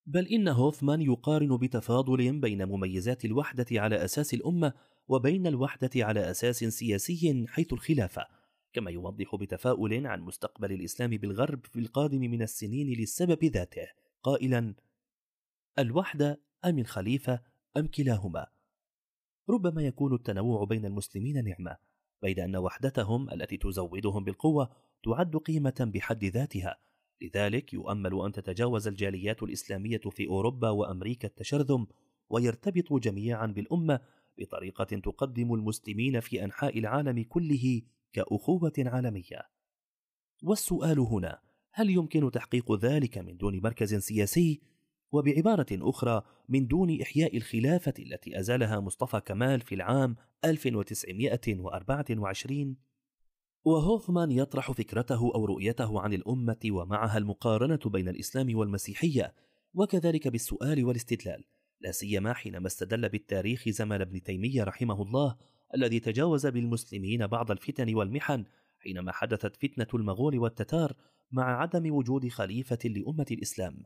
بل 0.06 0.26
إن 0.26 0.48
هوفمان 0.48 1.00
يقارن 1.00 1.56
بتفاضل 1.56 2.40
بين 2.40 2.68
مميزات 2.68 3.24
الوحدة 3.24 3.66
على 3.72 4.04
أساس 4.04 4.34
الأمة 4.34 4.72
وبين 5.08 5.46
الوحدة 5.46 5.90
على 5.96 6.30
أساس 6.30 6.64
سياسي 6.64 7.46
حيث 7.48 7.72
الخلافة 7.72 8.26
كما 8.72 8.90
يوضح 8.90 9.36
بتفاؤل 9.36 10.06
عن 10.06 10.20
مستقبل 10.20 10.72
الإسلام 10.72 11.10
بالغرب 11.10 11.66
في 11.66 11.78
القادم 11.78 12.20
من 12.20 12.42
السنين 12.42 12.98
للسبب 12.98 13.44
ذاته. 13.44 13.86
قائلا 14.22 14.74
الوحدة 15.78 16.40
أم 16.64 16.78
الخليفة 16.78 17.40
أم 17.76 17.86
كلاهما. 17.86 18.46
ربما 19.50 19.82
يكون 19.82 20.14
التنوع 20.14 20.64
بين 20.64 20.84
المسلمين 20.84 21.44
نعمة 21.44 21.76
بيد 22.22 22.38
أن 22.40 22.56
وحدتهم 22.56 23.30
التي 23.30 23.56
تزودهم 23.56 24.24
بالقوة 24.24 24.70
تعد 25.04 25.36
قيمة 25.36 25.90
بحد 25.94 26.24
ذاتها. 26.24 26.80
لذلك 27.22 27.72
يؤمل 27.72 28.24
أن 28.24 28.32
تتجاوز 28.32 28.88
الجاليات 28.88 29.42
الإسلامية 29.42 30.00
في 30.10 30.26
أوروبا 30.26 30.70
وأمريكا 30.70 31.28
التشرذم 31.28 31.86
ويرتبطوا 32.30 32.98
جميعا 32.98 33.46
بالأمة 33.46 34.00
بطريقة 34.38 34.84
تقدم 34.84 35.54
المسلمين 35.54 36.20
في 36.20 36.44
أنحاء 36.44 36.78
العالم 36.78 37.22
كله 37.22 37.82
كأخوة 38.12 38.72
عالمية. 38.78 39.50
والسؤال 40.42 40.98
هنا 40.98 41.40
هل 41.72 41.90
يمكن 41.90 42.30
تحقيق 42.30 42.72
ذلك 42.72 43.18
من 43.18 43.36
دون 43.36 43.60
مركز 43.60 43.94
سياسي؟ 43.94 44.69
وبعبارة 45.12 45.66
أخرى 45.72 46.22
من 46.48 46.66
دون 46.66 47.00
إحياء 47.00 47.36
الخلافة 47.36 47.94
التي 47.98 48.40
أزالها 48.40 48.80
مصطفى 48.80 49.20
كمال 49.20 49.60
في 49.60 49.74
العام 49.74 50.16
1924 50.44 52.76
وهوفمان 53.64 54.30
يطرح 54.30 54.72
فكرته 54.72 55.34
أو 55.34 55.44
رؤيته 55.44 56.00
عن 56.00 56.12
الأمة 56.12 56.60
ومعها 56.70 57.18
المقارنة 57.18 57.80
بين 57.86 58.08
الإسلام 58.08 58.56
والمسيحية 58.56 59.34
وكذلك 59.74 60.28
بالسؤال 60.28 60.84
والاستدلال 60.84 61.44
لا 61.80 61.92
سيما 61.92 62.32
حينما 62.32 62.66
استدل 62.66 63.08
بالتاريخ 63.08 63.68
زمن 63.68 64.00
ابن 64.00 64.22
تيمية 64.22 64.64
رحمه 64.64 65.02
الله 65.02 65.36
الذي 65.74 66.00
تجاوز 66.00 66.46
بالمسلمين 66.46 67.26
بعض 67.26 67.50
الفتن 67.50 67.94
والمحن 67.94 68.44
حينما 68.78 69.12
حدثت 69.12 69.56
فتنة 69.56 69.86
المغول 69.94 70.38
والتتار 70.38 70.96
مع 71.32 71.62
عدم 71.62 71.94
وجود 71.94 72.28
خليفة 72.28 72.78
لأمة 72.84 73.26
الإسلام. 73.30 73.82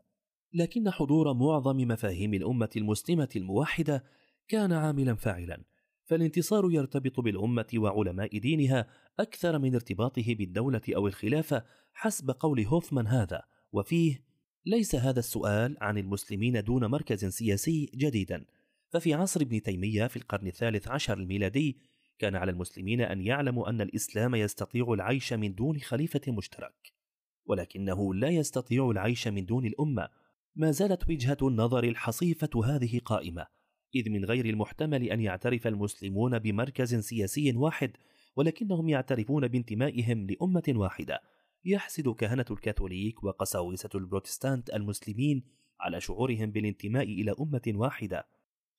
لكن 0.53 0.89
حضور 0.89 1.33
معظم 1.33 1.77
مفاهيم 1.77 2.33
الأمة 2.33 2.69
المسلمة 2.75 3.29
الموحدة 3.35 4.03
كان 4.47 4.73
عاملا 4.73 5.15
فاعلا 5.15 5.63
فالانتصار 6.05 6.71
يرتبط 6.71 7.19
بالأمة 7.19 7.67
وعلماء 7.75 8.37
دينها 8.37 8.87
أكثر 9.19 9.59
من 9.59 9.75
ارتباطه 9.75 10.35
بالدولة 10.35 10.81
أو 10.95 11.07
الخلافة 11.07 11.65
حسب 11.93 12.31
قول 12.31 12.65
هوفمان 12.65 13.07
هذا. 13.07 13.43
وفيه 13.71 14.23
ليس 14.65 14.95
هذا 14.95 15.19
السؤال 15.19 15.77
عن 15.81 15.97
المسلمين 15.97 16.63
دون 16.63 16.85
مركز 16.85 17.25
سياسي 17.25 17.91
جديدا. 17.95 18.45
ففي 18.89 19.13
عصر 19.13 19.41
ابن 19.41 19.61
تيمية 19.61 20.07
في 20.07 20.15
القرن 20.17 20.47
الثالث 20.47 20.87
عشر 20.87 21.17
الميلادي 21.17 21.77
كان 22.19 22.35
على 22.35 22.51
المسلمين 22.51 23.01
أن 23.01 23.21
يعلموا 23.21 23.69
أن 23.69 23.81
الإسلام 23.81 24.35
يستطيع 24.35 24.93
العيش 24.93 25.33
من 25.33 25.55
دون 25.55 25.79
خليفة 25.79 26.21
مشترك 26.27 26.93
ولكنه 27.45 28.13
لا 28.13 28.29
يستطيع 28.29 28.89
العيش 28.89 29.27
من 29.27 29.45
دون 29.45 29.65
الأمة. 29.65 30.09
ما 30.55 30.71
زالت 30.71 31.09
وجهة 31.09 31.37
النظر 31.41 31.83
الحصيفة 31.83 32.65
هذه 32.65 32.99
قائمة 33.05 33.47
إذ 33.95 34.09
من 34.09 34.25
غير 34.25 34.45
المحتمل 34.45 35.03
أن 35.03 35.21
يعترف 35.21 35.67
المسلمون 35.67 36.39
بمركز 36.39 36.95
سياسي 36.95 37.55
واحد 37.55 37.91
ولكنهم 38.35 38.89
يعترفون 38.89 39.47
بانتمائهم 39.47 40.27
لأمة 40.27 40.63
واحدة. 40.67 41.19
يحسد 41.65 42.09
كهنة 42.09 42.45
الكاثوليك 42.51 43.23
وقساوسة 43.23 43.89
البروتستانت 43.95 44.69
المسلمين 44.69 45.43
على 45.79 46.01
شعورهم 46.01 46.51
بالانتماء 46.51 47.03
إلى 47.03 47.35
أمة 47.39 47.61
واحدة. 47.67 48.27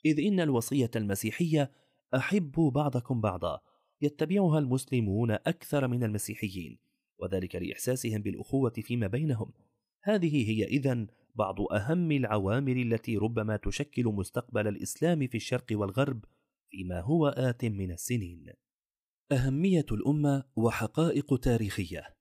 إذ 0.04 0.20
إن 0.20 0.40
الوصية 0.40 0.90
المسيحية 0.96 1.70
أحبوا 2.14 2.70
بعضكم 2.70 3.20
بعضا 3.20 3.60
يتبعها 4.00 4.58
المسلمون 4.58 5.30
أكثر 5.30 5.88
من 5.88 6.04
المسيحيين 6.04 6.78
وذلك 7.18 7.56
لإحساسهم 7.56 8.22
بالأخوة 8.22 8.72
فيما 8.82 9.06
بينهم. 9.06 9.52
هذه 10.02 10.50
هي 10.50 10.64
إذن 10.64 11.06
بعض 11.36 11.60
أهم 11.72 12.12
العوامل 12.12 12.92
التي 12.92 13.16
ربما 13.16 13.56
تشكل 13.56 14.04
مستقبل 14.04 14.68
الإسلام 14.68 15.26
في 15.26 15.36
الشرق 15.36 15.66
والغرب 15.72 16.24
فيما 16.70 17.00
هو 17.00 17.28
آت 17.28 17.64
من 17.64 17.92
السنين. 17.92 18.52
أهمية 19.32 19.86
الأمة 19.92 20.44
وحقائق 20.56 21.36
تاريخية. 21.36 22.16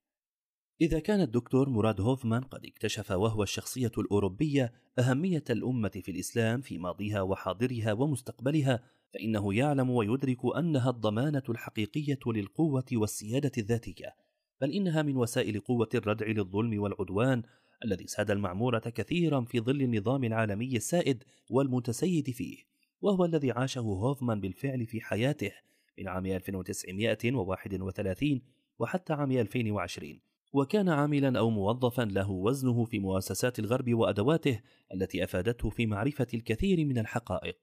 إذا 0.80 0.98
كان 0.98 1.20
الدكتور 1.20 1.68
مراد 1.68 2.00
هوفمان 2.00 2.42
قد 2.42 2.66
اكتشف 2.66 3.10
وهو 3.10 3.42
الشخصية 3.42 3.92
الأوروبية 3.98 4.72
أهمية 4.98 5.44
الأمة 5.50 5.88
في 5.88 6.10
الإسلام 6.10 6.60
في 6.60 6.78
ماضيها 6.78 7.20
وحاضرها 7.20 7.92
ومستقبلها 7.92 8.82
فإنه 9.14 9.54
يعلم 9.54 9.90
ويدرك 9.90 10.38
أنها 10.58 10.90
الضمانة 10.90 11.42
الحقيقية 11.48 12.18
للقوة 12.26 12.84
والسيادة 12.92 13.52
الذاتية 13.58 14.16
بل 14.60 14.70
إنها 14.70 15.02
من 15.02 15.16
وسائل 15.16 15.60
قوة 15.60 15.88
الردع 15.94 16.26
للظلم 16.26 16.82
والعدوان 16.82 17.42
الذي 17.84 18.06
ساد 18.06 18.30
المعمورة 18.30 18.78
كثيرا 18.78 19.40
في 19.40 19.60
ظل 19.60 19.82
النظام 19.82 20.24
العالمي 20.24 20.76
السائد 20.76 21.24
والمتسيد 21.50 22.30
فيه 22.30 22.56
وهو 23.00 23.24
الذي 23.24 23.50
عاشه 23.50 23.80
هوفمان 23.80 24.40
بالفعل 24.40 24.86
في 24.86 25.00
حياته 25.00 25.52
من 25.98 26.08
عام 26.08 26.26
1931 26.26 28.42
وحتى 28.78 29.12
عام 29.12 29.32
2020 29.32 30.20
وكان 30.52 30.88
عاملا 30.88 31.38
أو 31.38 31.50
موظفا 31.50 32.02
له 32.02 32.30
وزنه 32.30 32.84
في 32.84 32.98
مؤسسات 32.98 33.58
الغرب 33.58 33.94
وأدواته 33.94 34.60
التي 34.94 35.24
أفادته 35.24 35.70
في 35.70 35.86
معرفة 35.86 36.26
الكثير 36.34 36.84
من 36.84 36.98
الحقائق. 36.98 37.56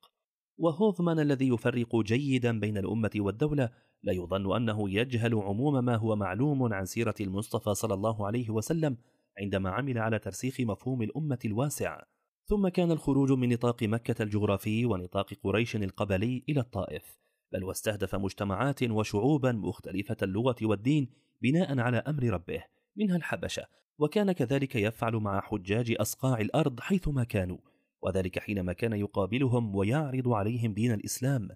وهوفمان 0.58 1.20
الذي 1.20 1.48
يفرق 1.48 1.96
جيدا 1.96 2.60
بين 2.60 2.78
الأمة 2.78 3.12
والدولة 3.16 3.70
لا 4.04 4.14
يظن 4.14 4.56
أنه 4.56 4.90
يجهل 4.90 5.36
عموم 5.36 5.86
ما 5.86 5.96
هو 5.96 6.16
معلوم 6.16 6.74
عن 6.74 6.86
سيرة 6.86 7.16
المصطفى 7.22 7.74
صلى 7.74 7.94
الله 7.94 8.28
عليه 8.28 8.50
وسلم 8.50 8.98
عندما 9.40 9.70
عمل 9.70 9.98
على 9.98 10.20
ترسيخ 10.20 10.60
مفهوم 10.60 11.02
الأمة 11.02 11.40
الواسع. 11.46 12.04
ثم 12.46 12.68
كان 12.68 12.92
الخروج 12.92 13.32
من 13.32 13.50
نطاق 13.50 13.84
مكة 13.84 14.24
الجغرافي 14.24 14.86
ونطاق 14.86 15.34
قريش 15.44 15.76
القبلي 15.76 16.44
إلى 16.50 16.60
الطائف. 16.60 17.18
بل 17.54 17.64
واستهدف 17.64 18.16
مجتمعات 18.16 18.84
وشعوبا 18.84 19.52
مختلفة 19.52 20.18
اللغة 20.22 20.56
والدين 20.62 21.10
بناء 21.42 21.80
على 21.80 21.98
أمر 21.98 22.24
ربه 22.24 22.64
منها 22.98 23.18
الحبشة. 23.18 23.66
وكان 24.00 24.32
كذلك 24.32 24.76
يفعل 24.76 25.16
مع 25.16 25.42
حجاج 25.42 25.96
أصقاع 26.00 26.42
الأرض 26.42 26.80
حيثما 26.80 27.24
كانوا. 27.24 27.58
وذلك 28.02 28.40
حينما 28.40 28.74
كان 28.74 28.94
يقابلهم 28.94 29.76
ويعرض 29.76 30.28
عليهم 30.28 30.74
دين 30.74 30.92
الإسلام. 30.92 31.50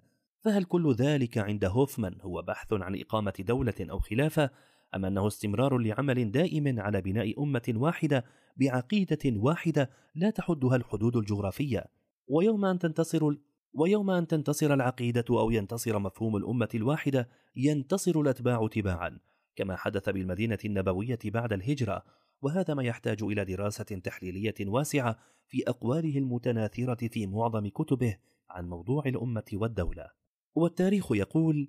فهل 0.44 0.64
كل 0.64 0.94
ذلك 0.94 1.38
عند 1.38 1.64
هوفمان 1.64 2.18
هو 2.20 2.42
بحث 2.42 2.72
عن 2.72 3.00
إقامة 3.00 3.34
دولة 3.40 3.74
أو 3.80 3.98
خلافة؟ 3.98 4.50
أم 4.94 5.04
أنه 5.04 5.26
استمرار 5.26 5.78
لعمل 5.78 6.30
دائم 6.30 6.80
على 6.80 7.00
بناء 7.00 7.42
أمة 7.42 7.74
واحدة 7.76 8.24
بعقيدة 8.56 9.18
واحدة 9.26 9.90
لا 10.14 10.30
تحدها 10.30 10.76
الحدود 10.76 11.16
الجغرافية. 11.16 11.84
ويوم 12.28 12.64
أن 12.64 12.78
تنتصر 12.78 13.34
ويوم 13.72 14.10
أن 14.10 14.26
تنتصر 14.26 14.74
العقيدة 14.74 15.24
أو 15.30 15.50
ينتصر 15.50 15.98
مفهوم 15.98 16.36
الأمة 16.36 16.68
الواحدة 16.74 17.28
ينتصر 17.56 18.20
الأتباع 18.20 18.68
تباعا 18.72 19.18
كما 19.56 19.76
حدث 19.76 20.08
بالمدينة 20.08 20.58
النبوية 20.64 21.18
بعد 21.24 21.52
الهجرة. 21.52 22.04
وهذا 22.42 22.74
ما 22.74 22.82
يحتاج 22.82 23.22
إلى 23.22 23.44
دراسة 23.44 23.84
تحليلية 23.84 24.54
واسعة 24.60 25.18
في 25.46 25.68
أقواله 25.68 26.18
المتناثرة 26.18 27.08
في 27.08 27.26
معظم 27.26 27.68
كتبه 27.68 28.16
عن 28.50 28.68
موضوع 28.68 29.02
الأمة 29.06 29.44
والدولة. 29.52 30.10
والتاريخ 30.54 31.12
يقول 31.12 31.68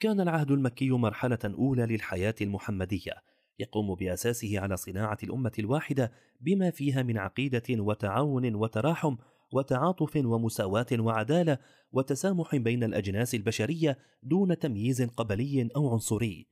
كان 0.00 0.20
العهد 0.20 0.50
المكي 0.50 0.90
مرحلة 0.90 1.38
أولى 1.44 1.86
للحياة 1.86 2.34
المحمدية 2.40 3.12
يقوم 3.58 3.94
بأساسه 3.94 4.60
على 4.60 4.76
صناعة 4.76 5.18
الأمة 5.22 5.52
الواحدة 5.58 6.12
بما 6.40 6.70
فيها 6.70 7.02
من 7.02 7.18
عقيدة 7.18 7.62
وتعاون 7.70 8.54
وتراحم 8.54 9.16
وتعاطف 9.52 10.16
ومساواة 10.16 10.86
وعدالة 10.92 11.58
وتسامح 11.92 12.56
بين 12.56 12.84
الأجناس 12.84 13.34
البشرية 13.34 13.98
دون 14.22 14.58
تمييز 14.58 15.02
قبلي 15.02 15.68
أو 15.76 15.90
عنصري. 15.92 16.46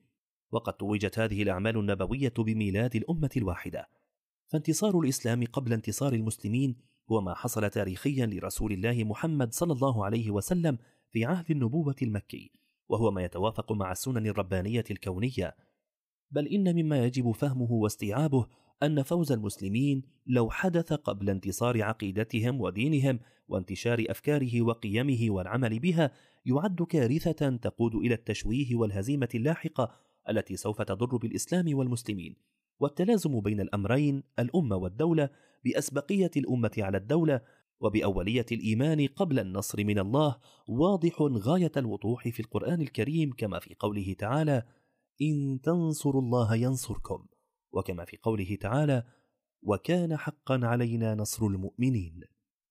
وقد 0.51 0.73
توجت 0.73 1.19
هذه 1.19 1.43
الأعمال 1.43 1.77
النبوية 1.77 2.33
بميلاد 2.39 2.97
الأمة 2.97 3.31
الواحدة. 3.37 3.89
فانتصار 4.47 5.01
الإسلام 5.01 5.45
قبل 5.45 5.73
انتصار 5.73 6.13
المسلمين 6.13 6.77
هو 7.13 7.21
ما 7.21 7.35
حصل 7.35 7.71
تاريخيا 7.71 8.27
لرسول 8.27 8.73
الله 8.73 9.05
محمد 9.05 9.53
صلى 9.53 9.73
الله 9.73 10.05
عليه 10.05 10.31
وسلم 10.31 10.79
في 11.11 11.25
عهد 11.25 11.51
النبوة 11.51 11.97
المكي. 12.03 12.66
وهو 12.89 13.11
ما 13.11 13.25
يتوافق 13.25 13.73
مع 13.73 13.93
السنن 13.93 14.27
الربانية 14.27 14.85
الكونية. 14.91 15.57
بل 16.31 16.47
إن 16.47 16.75
مما 16.75 17.05
يجب 17.05 17.31
فهمه 17.31 17.73
واستيعابه 17.73 18.47
أن 18.83 19.03
فوز 19.03 19.33
المسلمين 19.33 20.03
لو 20.27 20.51
حدث 20.51 20.93
قبل 20.93 21.31
انتصار 21.31 21.83
عقيدتهم 21.83 22.61
ودينهم 22.61 23.21
وانتشار 23.49 24.05
أفكاره 24.09 24.63
وقيمه 24.63 25.27
والعمل 25.29 25.79
بها 25.79 26.11
يعد 26.47 26.83
كارثة 26.83 27.57
تقود 27.57 27.95
إلى 27.95 28.15
التشويه 28.15 28.77
والهزيمة 28.77 29.29
اللاحقة 29.35 29.91
التي 30.29 30.57
سوف 30.57 30.83
تضر 30.83 31.17
بالإسلام 31.17 31.77
والمسلمين. 31.77 32.37
والتلازم 32.81 33.41
بين 33.41 33.61
الأمرين 33.61 34.23
الأمة 34.39 34.77
والدولة 34.77 35.31
بأسبقية 35.65 36.31
الأمة 36.37 36.71
على 36.79 36.99
الدولة 36.99 37.41
وبأولية 37.81 38.47
الإيمان 38.53 39.07
قبل 39.07 39.39
النصر 39.39 39.85
من 39.85 39.99
الله 39.99 40.39
واضح 40.69 41.23
غاية 41.23 41.73
الوضوح 41.77 42.29
في 42.29 42.41
القرآن 42.41 42.81
الكريم 42.81 43.33
كما 43.33 43.59
في 43.59 43.75
قوله 43.79 44.15
تعالى: 44.19 44.63
إن 45.23 45.61
تنصروا 45.63 46.23
الله 46.23 46.55
ينصركم، 46.55 47.27
وكما 47.73 48.05
في 48.05 48.17
قوله 48.23 48.57
تعالى: 48.61 49.05
وكان 49.63 50.17
حقا 50.17 50.61
علينا 50.63 51.15
نصر 51.15 51.47
المؤمنين. 51.47 52.21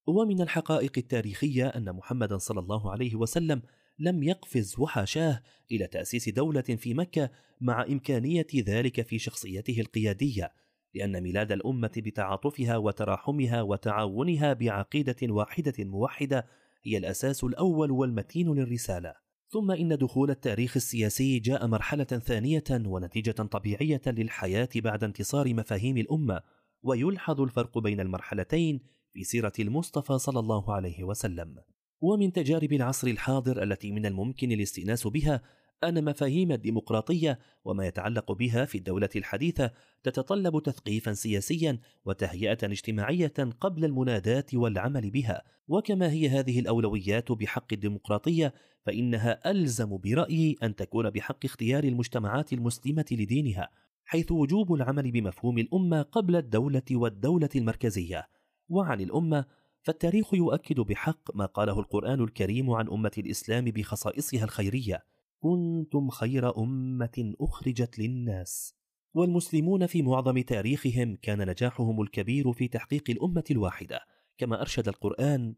ومن 0.07 0.41
الحقائق 0.41 0.91
التاريخية 0.97 1.67
أن 1.67 1.93
محمدا 1.93 2.37
صلى 2.37 2.59
الله 2.59 2.91
عليه 2.91 3.15
وسلم 3.15 3.61
لم 3.99 4.23
يقفز 4.23 4.79
وحاشاه 4.79 5.41
إلى 5.71 5.87
تأسيس 5.87 6.29
دولة 6.29 6.61
في 6.61 6.93
مكة 6.93 7.29
مع 7.61 7.83
إمكانية 7.83 8.47
ذلك 8.55 9.01
في 9.01 9.19
شخصيته 9.19 9.79
القيادية 9.79 10.51
لأن 10.95 11.21
ميلاد 11.21 11.51
الأمة 11.51 11.91
بتعاطفها 11.97 12.77
وتراحمها 12.77 13.61
وتعاونها 13.61 14.53
بعقيدة 14.53 15.15
واحدة 15.23 15.73
موحدة 15.79 16.45
هي 16.83 16.97
الأساس 16.97 17.43
الأول 17.43 17.91
والمتين 17.91 18.53
للرسالة. 18.53 19.13
ثم 19.47 19.71
إن 19.71 19.97
دخول 19.97 20.29
التاريخ 20.31 20.75
السياسي 20.75 21.39
جاء 21.39 21.67
مرحلة 21.67 22.03
ثانية 22.03 22.63
ونتيجة 22.71 23.31
طبيعية 23.31 24.01
للحياة 24.07 24.69
بعد 24.75 25.03
انتصار 25.03 25.53
مفاهيم 25.53 25.97
الأمة، 25.97 26.41
ويلحظ 26.83 27.41
الفرق 27.41 27.77
بين 27.77 27.99
المرحلتين 27.99 28.79
في 29.13 29.23
سيرة 29.23 29.53
المصطفى 29.59 30.17
صلى 30.17 30.39
الله 30.39 30.73
عليه 30.73 31.03
وسلم. 31.03 31.55
ومن 32.01 32.33
تجارب 32.33 32.73
العصر 32.73 33.07
الحاضر 33.07 33.63
التي 33.63 33.91
من 33.91 34.05
الممكن 34.05 34.51
الاستئناس 34.51 35.07
بها 35.07 35.41
أن 35.83 36.05
مفاهيم 36.05 36.51
الديمقراطية 36.51 37.39
وما 37.65 37.87
يتعلق 37.87 38.31
بها 38.31 38.65
في 38.65 38.77
الدولة 38.77 39.09
الحديثة 39.15 39.71
تتطلب 40.03 40.63
تثقيفا 40.63 41.13
سياسيا 41.13 41.79
وتهيئة 42.05 42.57
اجتماعية 42.63 43.33
قبل 43.59 43.85
المناداة 43.85 44.45
والعمل 44.53 45.11
بها، 45.11 45.41
وكما 45.67 46.11
هي 46.11 46.29
هذه 46.29 46.59
الأولويات 46.59 47.31
بحق 47.31 47.73
الديمقراطية 47.73 48.53
فإنها 48.85 49.51
ألزم 49.51 49.97
برأيي 49.97 50.55
أن 50.63 50.75
تكون 50.75 51.09
بحق 51.09 51.45
اختيار 51.45 51.83
المجتمعات 51.83 52.53
المسلمة 52.53 53.05
لدينها، 53.11 53.69
حيث 54.05 54.31
وجوب 54.31 54.73
العمل 54.73 55.11
بمفهوم 55.11 55.57
الأمة 55.57 56.01
قبل 56.01 56.35
الدولة 56.35 56.83
والدولة 56.91 57.49
المركزية، 57.55 58.27
وعن 58.69 59.01
الأمة 59.01 59.45
فالتاريخ 59.81 60.33
يؤكد 60.33 60.79
بحق 60.79 61.35
ما 61.35 61.45
قاله 61.45 61.79
القرآن 61.79 62.23
الكريم 62.23 62.71
عن 62.71 62.87
أمة 62.87 63.11
الإسلام 63.17 63.65
بخصائصها 63.65 64.43
الخيرية. 64.43 65.14
كنتم 65.39 66.09
خير 66.09 66.57
أمة 66.57 67.33
أخرجت 67.41 67.99
للناس. 67.99 68.75
والمسلمون 69.13 69.87
في 69.87 70.01
معظم 70.01 70.41
تاريخهم 70.41 71.15
كان 71.15 71.49
نجاحهم 71.49 72.01
الكبير 72.01 72.53
في 72.53 72.67
تحقيق 72.67 73.03
الأمة 73.09 73.43
الواحدة. 73.51 73.99
كما 74.37 74.61
أرشد 74.61 74.87
القرآن 74.87 75.55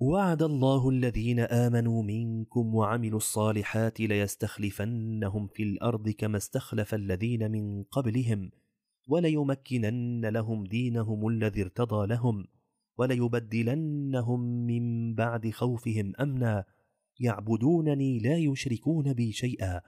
وعد 0.00 0.42
الله 0.42 0.88
الذين 0.88 1.40
آمنوا 1.40 2.02
منكم 2.02 2.74
وعملوا 2.74 3.16
الصالحات 3.16 4.00
ليستخلفنهم 4.00 5.46
في 5.46 5.62
الأرض 5.62 6.08
كما 6.08 6.36
استخلف 6.36 6.94
الذين 6.94 7.50
من 7.50 7.82
قبلهم 7.82 8.50
وليمكنن 9.08 10.26
لهم 10.26 10.64
دينهم 10.64 11.28
الذي 11.28 11.62
ارتضى 11.62 12.06
لهم 12.06 12.44
وليبدلنهم 12.98 14.40
من 14.40 15.14
بعد 15.14 15.50
خوفهم 15.50 16.12
أمنا. 16.20 16.64
يعبدونني 17.20 18.18
لا 18.18 18.36
يشركون 18.36 19.12
بي 19.12 19.32
شيئا 19.32 19.80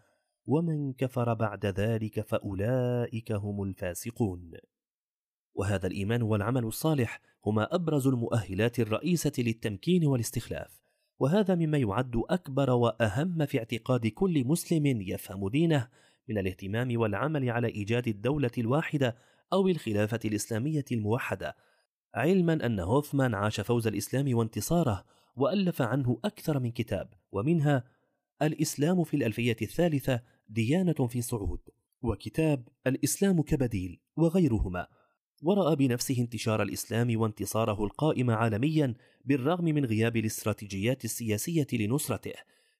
ومن 0.46 0.92
كفر 0.92 1.34
بعد 1.34 1.66
ذلك 1.66 2.20
فأولئك 2.20 3.32
هم 3.32 3.62
الفاسقون. 3.62 4.52
وهذا 5.54 5.86
الإيمان 5.86 6.22
والعمل 6.22 6.64
الصالح 6.64 7.20
هما 7.46 7.74
أبرز 7.74 8.06
المؤهلات 8.06 8.80
الرئيسة 8.80 9.32
للتمكين 9.38 10.06
والاستخلاف 10.06 10.80
وهذا 11.18 11.54
مما 11.54 11.78
يعد 11.78 12.22
أكبر 12.30 12.70
وأهم 12.70 13.46
في 13.46 13.58
اعتقاد 13.58 14.06
كل 14.06 14.46
مسلم 14.46 14.86
يفهم 14.86 15.48
دينه 15.48 15.88
من 16.28 16.38
الاهتمام 16.38 17.00
والعمل 17.00 17.50
على 17.50 17.68
إيجاد 17.68 18.08
الدولة 18.08 18.50
الواحدة 18.58 19.16
أو 19.52 19.68
الخلافة 19.68 20.20
الإسلامية 20.24 20.84
الموحدة 20.92 21.56
علما 22.14 22.66
أن 22.66 22.80
هوفمان 22.80 23.34
عاش 23.34 23.60
فوز 23.60 23.86
الإسلام 23.86 24.36
وانتصاره 24.36 25.04
وألف 25.36 25.82
عنه 25.82 26.20
أكثر 26.24 26.58
من 26.58 26.70
كتاب 26.70 27.14
ومنها 27.32 27.84
الإسلام 28.42 29.04
في 29.04 29.16
الألفية 29.16 29.56
الثالثة 29.62 30.22
ديانة 30.48 31.06
في 31.08 31.22
صعود 31.22 31.60
وكتاب 32.02 32.68
الإسلام 32.86 33.42
كبديل 33.42 34.00
وغيرهما. 34.16 34.86
ورأى 35.42 35.76
بنفسه 35.76 36.18
انتشار 36.18 36.62
الإسلام 36.62 37.20
وانتصاره 37.20 37.84
القائم 37.84 38.30
عالميا 38.30 38.94
بالرغم 39.24 39.64
من 39.64 39.84
غياب 39.84 40.16
الاستراتيجيات 40.16 41.04
السياسية 41.04 41.66
لنصرته 41.72 42.34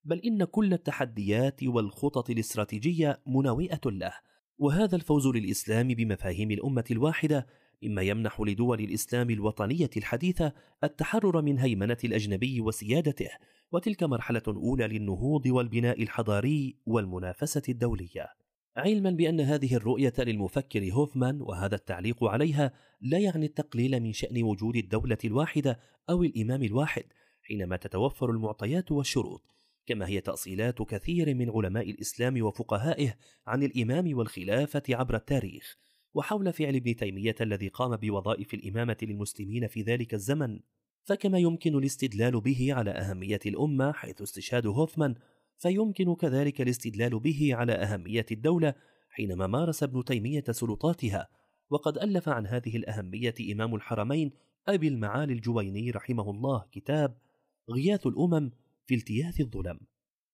بل 0.04 0.18
إن 0.18 0.44
كل 0.44 0.72
التحديات 0.72 1.62
والخطط 1.62 2.30
الاستراتيجية 2.30 3.20
مناوئة 3.26 3.80
له. 3.86 4.12
وهذا 4.58 4.96
الفوز 4.96 5.26
للإسلام 5.26 5.88
بمفاهيم 5.88 6.50
الأمة 6.50 6.84
الواحدة 6.90 7.46
مما 7.82 8.02
يمنح 8.02 8.40
لدول 8.40 8.80
الإسلام 8.80 9.30
الوطنية 9.30 9.90
الحديثه 9.96 10.52
التحرر 10.84 11.42
من 11.42 11.58
هيمنة 11.58 11.96
الأجنبي 12.04 12.60
وسيادته 12.60 13.28
وتلك 13.72 14.02
مرحلة 14.02 14.42
أولى 14.48 14.88
للنهوض 14.88 15.46
والبناء 15.46 16.02
الحضاري 16.02 16.76
والمنافسة 16.86 17.62
الدولية. 17.68 18.28
علما 18.76 19.10
بأن 19.10 19.40
هذه 19.40 19.74
الرؤية 19.74 20.12
للمفكر 20.18 20.92
هوفمان 20.92 21.42
وهذا 21.42 21.74
التعليق 21.74 22.24
عليها 22.24 22.72
لا 23.00 23.18
يعني 23.18 23.46
التقليل 23.46 24.00
من 24.00 24.12
شأن 24.12 24.42
وجود 24.42 24.76
الدولة 24.76 25.18
الواحدة 25.24 25.80
أو 26.10 26.22
الإمام 26.22 26.62
الواحد 26.62 27.04
حينما 27.42 27.76
تتوفر 27.76 28.30
المعطيات 28.30 28.92
والشروط. 28.92 29.42
كما 29.86 30.08
هي 30.08 30.20
تأصيلات 30.20 30.82
كثير 30.82 31.34
من 31.34 31.50
علماء 31.50 31.90
الإسلام 31.90 32.42
وفقهائه 32.42 33.14
عن 33.46 33.62
الإمام 33.62 34.16
والخلافة 34.18 34.82
عبر 34.90 35.16
التاريخ. 35.16 35.76
وحول 36.14 36.52
فعل 36.52 36.76
ابن 36.76 36.96
تيمية 36.96 37.34
الذي 37.40 37.68
قام 37.68 37.96
بوظائف 37.96 38.54
الإمامة 38.54 38.96
للمسلمين 39.02 39.66
في 39.66 39.82
ذلك 39.82 40.14
الزمن 40.14 40.60
فكما 41.04 41.38
يمكن 41.38 41.78
الاستدلال 41.78 42.40
به 42.40 42.68
على 42.70 42.90
أهمية 42.90 43.40
الأمة 43.46 43.92
حيث 43.92 44.22
استشهاد 44.22 44.66
هوفمان 44.66 45.14
فيمكن 45.62 46.14
كذلك 46.14 46.60
الاستدلال 46.60 47.20
به 47.20 47.48
على 47.54 47.72
أهمية 47.72 48.26
الدولة 48.32 48.74
حينما 49.10 49.46
مارس 49.46 49.82
ابن 49.82 50.04
تيمية 50.04 50.44
سلطاتها. 50.50 51.28
وقد 51.70 51.98
ألف 51.98 52.28
عن 52.28 52.46
هذه 52.46 52.76
الأهمية 52.76 53.34
إمام 53.52 53.74
الحرمين 53.74 54.32
أبي 54.68 54.88
المعالي 54.88 55.32
الجويني 55.32 55.90
رحمه 55.90 56.30
الله 56.30 56.64
كتاب 56.72 57.18
غياث 57.70 58.06
الأمم 58.06 58.50
في 58.86 58.94
التياث 58.94 59.40
الظلم. 59.40 59.80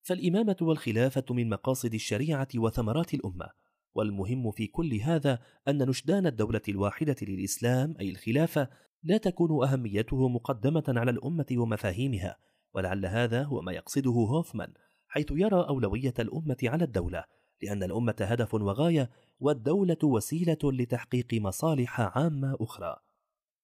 فالإمامة 0.02 0.56
والخلافة 0.60 1.24
من 1.30 1.48
مقاصد 1.48 1.94
الشريعة 1.94 2.48
وثمرات 2.56 3.14
الأمة. 3.14 3.48
والمهم 3.94 4.50
في 4.50 4.66
كل 4.66 4.94
هذا 4.94 5.38
أن 5.68 5.88
نشدان 5.88 6.26
الدولة 6.26 6.62
الواحدة 6.68 7.16
للإسلام 7.22 7.94
أي 8.00 8.10
الخلافه 8.10 8.68
لا 9.02 9.16
تكون 9.16 9.68
أهميته 9.68 10.28
مقدمة 10.28 10.84
على 10.88 11.10
الأمة 11.10 11.46
ومفاهيمها 11.52 12.36
ولعل 12.74 13.06
هذا 13.06 13.42
هو 13.42 13.60
ما 13.60 13.72
يقصده 13.72 14.10
هوفمان 14.10 14.72
حيث 15.08 15.26
يرى 15.30 15.66
أولوية 15.68 16.14
الأمة 16.18 16.56
على 16.64 16.84
الدولة 16.84 17.24
لأن 17.62 17.82
الأمة 17.82 18.16
هدف 18.20 18.54
وغاية 18.54 19.10
والدولة 19.40 19.98
وسيلة 20.04 20.58
لتحقيق 20.64 21.34
مصالح 21.34 22.00
عامة 22.00 22.56
أخرى. 22.60 22.96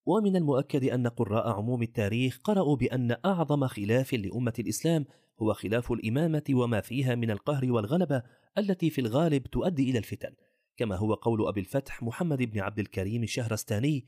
ومن 0.07 0.37
المؤكد 0.37 0.85
أن 0.85 1.07
قراء 1.07 1.49
عموم 1.49 1.83
التاريخ 1.83 2.41
قرأوا 2.45 2.77
بأن 2.77 3.17
أعظم 3.25 3.67
خلاف 3.67 4.15
لأمة 4.15 4.53
الإسلام 4.59 5.05
هو 5.43 5.53
خلاف 5.53 5.93
الإمامة 5.93 6.43
وما 6.51 6.81
فيها 6.81 7.15
من 7.15 7.31
القهر 7.31 7.73
والغلبة 7.73 8.23
التي 8.59 8.91
في 8.91 9.01
الغالب 9.01 9.47
تؤدي 9.47 9.91
إلى 9.91 9.99
الفتن. 9.99 10.35
كما 10.77 10.97
هو 10.97 11.15
قول 11.15 11.49
أبي 11.49 11.61
الفتح 11.61 12.03
محمد 12.03 12.43
بن 12.43 12.61
عبد 12.61 12.79
الكريم 12.79 13.23
الشهرستاني 13.23 14.07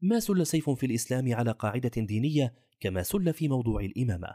ما 0.00 0.20
سل 0.20 0.46
سيف 0.46 0.70
في 0.70 0.86
الإسلام 0.86 1.34
على 1.34 1.50
قاعدة 1.50 1.90
دينية 1.96 2.54
كما 2.80 3.02
سل 3.02 3.32
في 3.32 3.48
موضوع 3.48 3.80
الإمامة. 3.80 4.34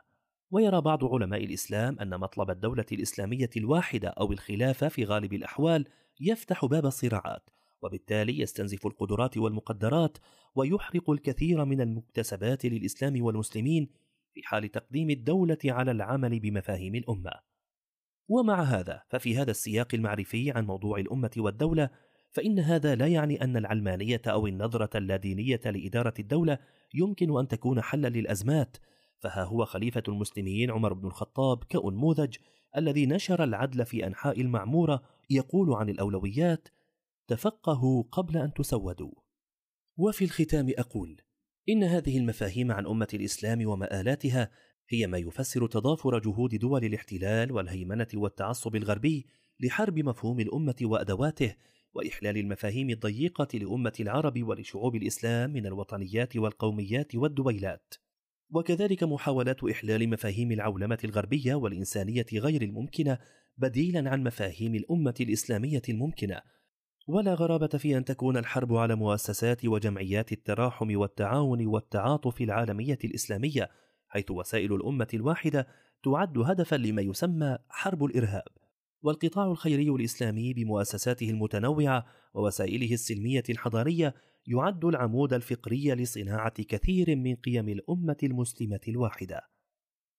ويرى 0.51 0.81
بعض 0.81 1.05
علماء 1.05 1.43
الإسلام 1.43 1.99
أن 1.99 2.19
مطلب 2.19 2.49
الدولة 2.49 2.85
الإسلامية 2.91 3.49
الواحدة 3.57 4.09
أو 4.09 4.31
الخلافة 4.31 4.87
في 4.87 5.03
غالب 5.03 5.33
الأحوال 5.33 5.85
يفتح 6.19 6.65
باب 6.65 6.85
الصراعات 6.85 7.49
وبالتالي 7.81 8.39
يستنزف 8.39 8.85
القدرات 8.85 9.37
والمقدرات 9.37 10.17
ويحرق 10.55 11.09
الكثير 11.09 11.65
من 11.65 11.81
المكتسبات 11.81 12.65
للإسلام 12.65 13.23
والمسلمين 13.23 13.89
في 14.35 14.43
حال 14.43 14.71
تقديم 14.71 15.09
الدولة 15.09 15.57
على 15.65 15.91
العمل 15.91 16.39
بمفاهيم 16.39 16.95
الأمة. 16.95 17.31
ومع 18.27 18.63
هذا 18.63 19.03
ففي 19.09 19.37
هذا 19.37 19.51
السياق 19.51 19.87
المعرفي 19.93 20.51
عن 20.51 20.65
موضوع 20.65 20.99
الأمة 20.99 21.31
والدولة 21.37 21.89
فإن 22.31 22.59
هذا 22.59 22.95
لا 22.95 23.07
يعني 23.07 23.43
أن 23.43 23.57
العلمانية 23.57 24.21
أو 24.27 24.47
النظرة 24.47 24.97
اللادينية 24.97 25.61
لإدارة 25.65 26.13
الدولة 26.19 26.59
يمكن 26.93 27.39
أن 27.39 27.47
تكون 27.47 27.81
حلا 27.81 28.07
للأزمات. 28.07 28.77
فها 29.19 29.43
هو 29.43 29.65
خليفة 29.65 30.03
المسلمين 30.07 30.71
عمر 30.71 30.93
بن 30.93 31.07
الخطاب 31.07 31.63
كأنموذج 31.63 32.37
الذي 32.77 33.05
نشر 33.05 33.43
العدل 33.43 33.85
في 33.85 34.07
أنحاء 34.07 34.41
المعمورة 34.41 35.03
يقول 35.29 35.73
عن 35.73 35.89
الأولويات 35.89 36.67
تفقهوا 37.27 38.03
قبل 38.11 38.37
أن 38.37 38.53
تسودوا. 38.53 39.11
وفي 39.97 40.25
الختام 40.25 40.73
أقول 40.77 41.21
إن 41.69 41.83
هذه 41.83 42.17
المفاهيم 42.17 42.71
عن 42.71 42.85
أمة 42.85 43.07
الإسلام 43.13 43.67
ومآلاتها 43.67 44.51
هي 44.89 45.07
ما 45.07 45.17
يفسر 45.17 45.67
تضافر 45.67 46.19
جهود 46.19 46.55
دول 46.55 46.85
الاحتلال 46.85 47.51
والهيمنة 47.51 48.07
والتعصب 48.13 48.75
الغربي 48.75 49.25
لحرب 49.59 49.99
مفهوم 49.99 50.39
الأمة 50.39 50.75
وأدواته 50.81 51.55
وإحلال 51.93 52.37
المفاهيم 52.37 52.89
الضيقة 52.89 53.57
لأمة 53.57 53.93
العرب 53.99 54.43
ولشعوب 54.43 54.95
الإسلام 54.95 55.53
من 55.53 55.65
الوطنيات 55.65 56.37
والقوميات 56.37 57.15
والدويلات. 57.15 57.93
وكذلك 58.49 59.03
محاولات 59.03 59.63
إحلال 59.63 60.09
مفاهيم 60.09 60.51
العولمة 60.51 60.97
الغربية 61.03 61.55
والإنسانية 61.55 62.25
غير 62.33 62.61
الممكنة 62.61 63.17
بديلا 63.57 64.09
عن 64.09 64.23
مفاهيم 64.23 64.75
الأمة 64.75 65.15
الإسلامية 65.21 65.81
الممكنة. 65.89 66.41
ولا 67.07 67.33
غرابة 67.33 67.67
في 67.67 67.97
أن 67.97 68.05
تكون 68.05 68.37
الحرب 68.37 68.73
على 68.73 68.95
مؤسسات 68.95 69.65
وجمعيات 69.65 70.31
التراحم 70.31 70.97
والتعاون 70.97 71.67
والتعاطف 71.67 72.41
العالمية 72.41 72.97
الإسلامية 73.03 73.69
حيث 74.07 74.31
وسائل 74.31 74.73
الأمة 74.73 75.07
الواحدة 75.13 75.67
تعد 76.03 76.37
هدفا 76.37 76.75
لما 76.75 77.01
يسمى 77.01 77.57
حرب 77.69 78.03
الإرهاب. 78.03 78.47
والقطاع 79.01 79.51
الخيري 79.51 79.89
الإسلامي 79.89 80.53
بمؤسساته 80.53 81.29
المتنوعة 81.29 82.05
ووسائله 82.33 82.93
السلمية 82.93 83.43
الحضارية 83.49 84.13
يعد 84.47 84.85
العمود 84.85 85.33
الفقري 85.33 85.95
لصناعة 85.95 86.63
كثير 86.63 87.15
من 87.15 87.35
قيم 87.35 87.69
الأمة 87.69 88.17
المسلمة 88.23 88.79
الواحدة. 88.87 89.41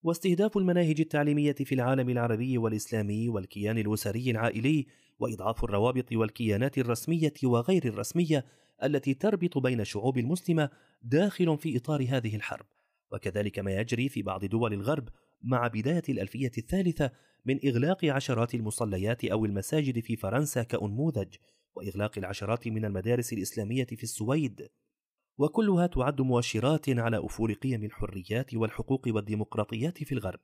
واستهداف 0.03 0.57
المناهج 0.57 1.01
التعليمية 1.01 1.53
في 1.53 1.75
العالم 1.75 2.09
العربي 2.09 2.59
والإسلامي 2.59 3.29
والكيان 3.29 3.79
الأسري 3.79 4.31
العائلي 4.31 4.87
وإضعاف 5.19 5.65
الروابط 5.65 6.13
والكيانات 6.13 6.79
الرسمية 6.79 7.33
وغير 7.45 7.85
الرسمية 7.85 8.45
التي 8.85 9.15
تربط 9.15 9.59
بين 9.59 9.81
الشعوب 9.81 10.19
المسلمة 10.19 10.71
داخل 11.03 11.59
في 11.59 11.77
إطار 11.77 12.07
هذه 12.09 12.37
الحرب. 12.37 12.67
وكذلك 13.13 13.59
ما 13.59 13.71
يجري 13.71 14.09
في 14.09 14.23
بعض 14.23 14.45
دول 14.45 14.73
الغرب 14.73 15.09
مع 15.43 15.67
بداية 15.67 16.03
الألفية 16.09 16.51
الثالثة 16.59 17.11
من 17.45 17.59
إغلاق 17.67 18.05
عشرات 18.05 18.55
المصليات 18.55 19.25
أو 19.25 19.45
المساجد 19.45 20.01
في 20.01 20.17
فرنسا 20.17 20.63
كأنموذج 20.63 21.35
وإغلاق 21.75 22.19
العشرات 22.19 22.69
من 22.69 22.85
المدارس 22.85 23.33
الإسلامية 23.33 23.85
في 23.85 24.03
السويد. 24.03 24.69
وكلها 25.39 25.87
تعد 25.87 26.21
مؤشرات 26.21 26.89
على 26.89 27.27
أفول 27.27 27.55
قيم 27.55 27.85
الحريات 27.85 28.55
والحقوق 28.55 29.03
والديمقراطيات 29.07 30.05
في 30.05 30.13
الغرب. 30.13 30.41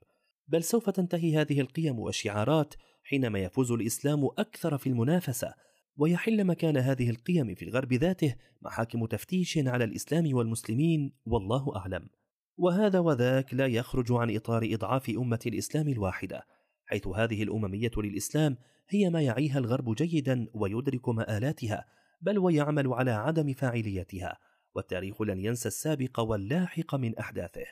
بل 0.48 0.64
سوف 0.64 0.90
تنتهي 0.90 1.36
هذه 1.36 1.60
القيم 1.60 1.98
والشعارات 1.98 2.74
حينما 3.02 3.38
يفوز 3.38 3.72
الإسلام 3.72 4.24
أكثر 4.24 4.78
في 4.78 4.86
المنافسة 4.86 5.54
ويحل 5.96 6.44
مكان 6.44 6.76
هذه 6.76 7.10
القيم 7.10 7.54
في 7.54 7.64
الغرب 7.64 7.92
ذاته 7.92 8.34
محاكم 8.62 9.06
تفتيش 9.06 9.58
على 9.58 9.84
الإسلام 9.84 10.34
والمسلمين 10.34 11.12
والله 11.26 11.76
أعلم. 11.76 12.08
وهذا 12.56 12.98
وذاك 12.98 13.54
لا 13.54 13.66
يخرج 13.66 14.12
عن 14.12 14.36
إطار 14.36 14.68
إضعاف 14.72 15.10
أمة 15.10 15.40
الإسلام 15.46 15.88
الواحدة 15.88 16.46
حيث 16.86 17.08
هذه 17.08 17.42
الأممية 17.42 17.90
للإسلام 17.96 18.56
هي 18.88 19.10
ما 19.10 19.22
يعيها 19.22 19.58
الغرب 19.58 19.94
جيدا 19.94 20.46
ويدرك 20.54 21.08
مآلاتها 21.08 21.84
بل 22.20 22.38
ويعمل 22.38 22.92
على 22.92 23.10
عدم 23.10 23.52
فاعليتها 23.52 24.38
والتاريخ 24.74 25.22
لن 25.22 25.44
ينسى 25.44 25.68
السابق 25.68 26.20
واللاحق 26.20 26.94
من 26.94 27.18
أحداثه. 27.18 27.66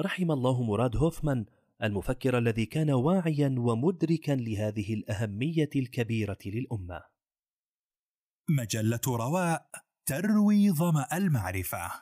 رحم 0.00 0.30
الله 0.30 0.62
مراد 0.62 0.96
هوفمان 0.96 1.46
المفكر 1.82 2.38
الذي 2.38 2.66
كان 2.66 2.90
واعيا 2.90 3.54
ومدركا 3.58 4.32
لهذه 4.32 4.94
الأهمية 4.94 5.70
الكبيرة 5.76 6.38
للأمة. 6.46 7.02
مجلة 8.50 9.00
رواء 9.08 9.70
تروي 10.06 10.70
ظمأ 10.70 11.16
المعرفة. 11.16 11.92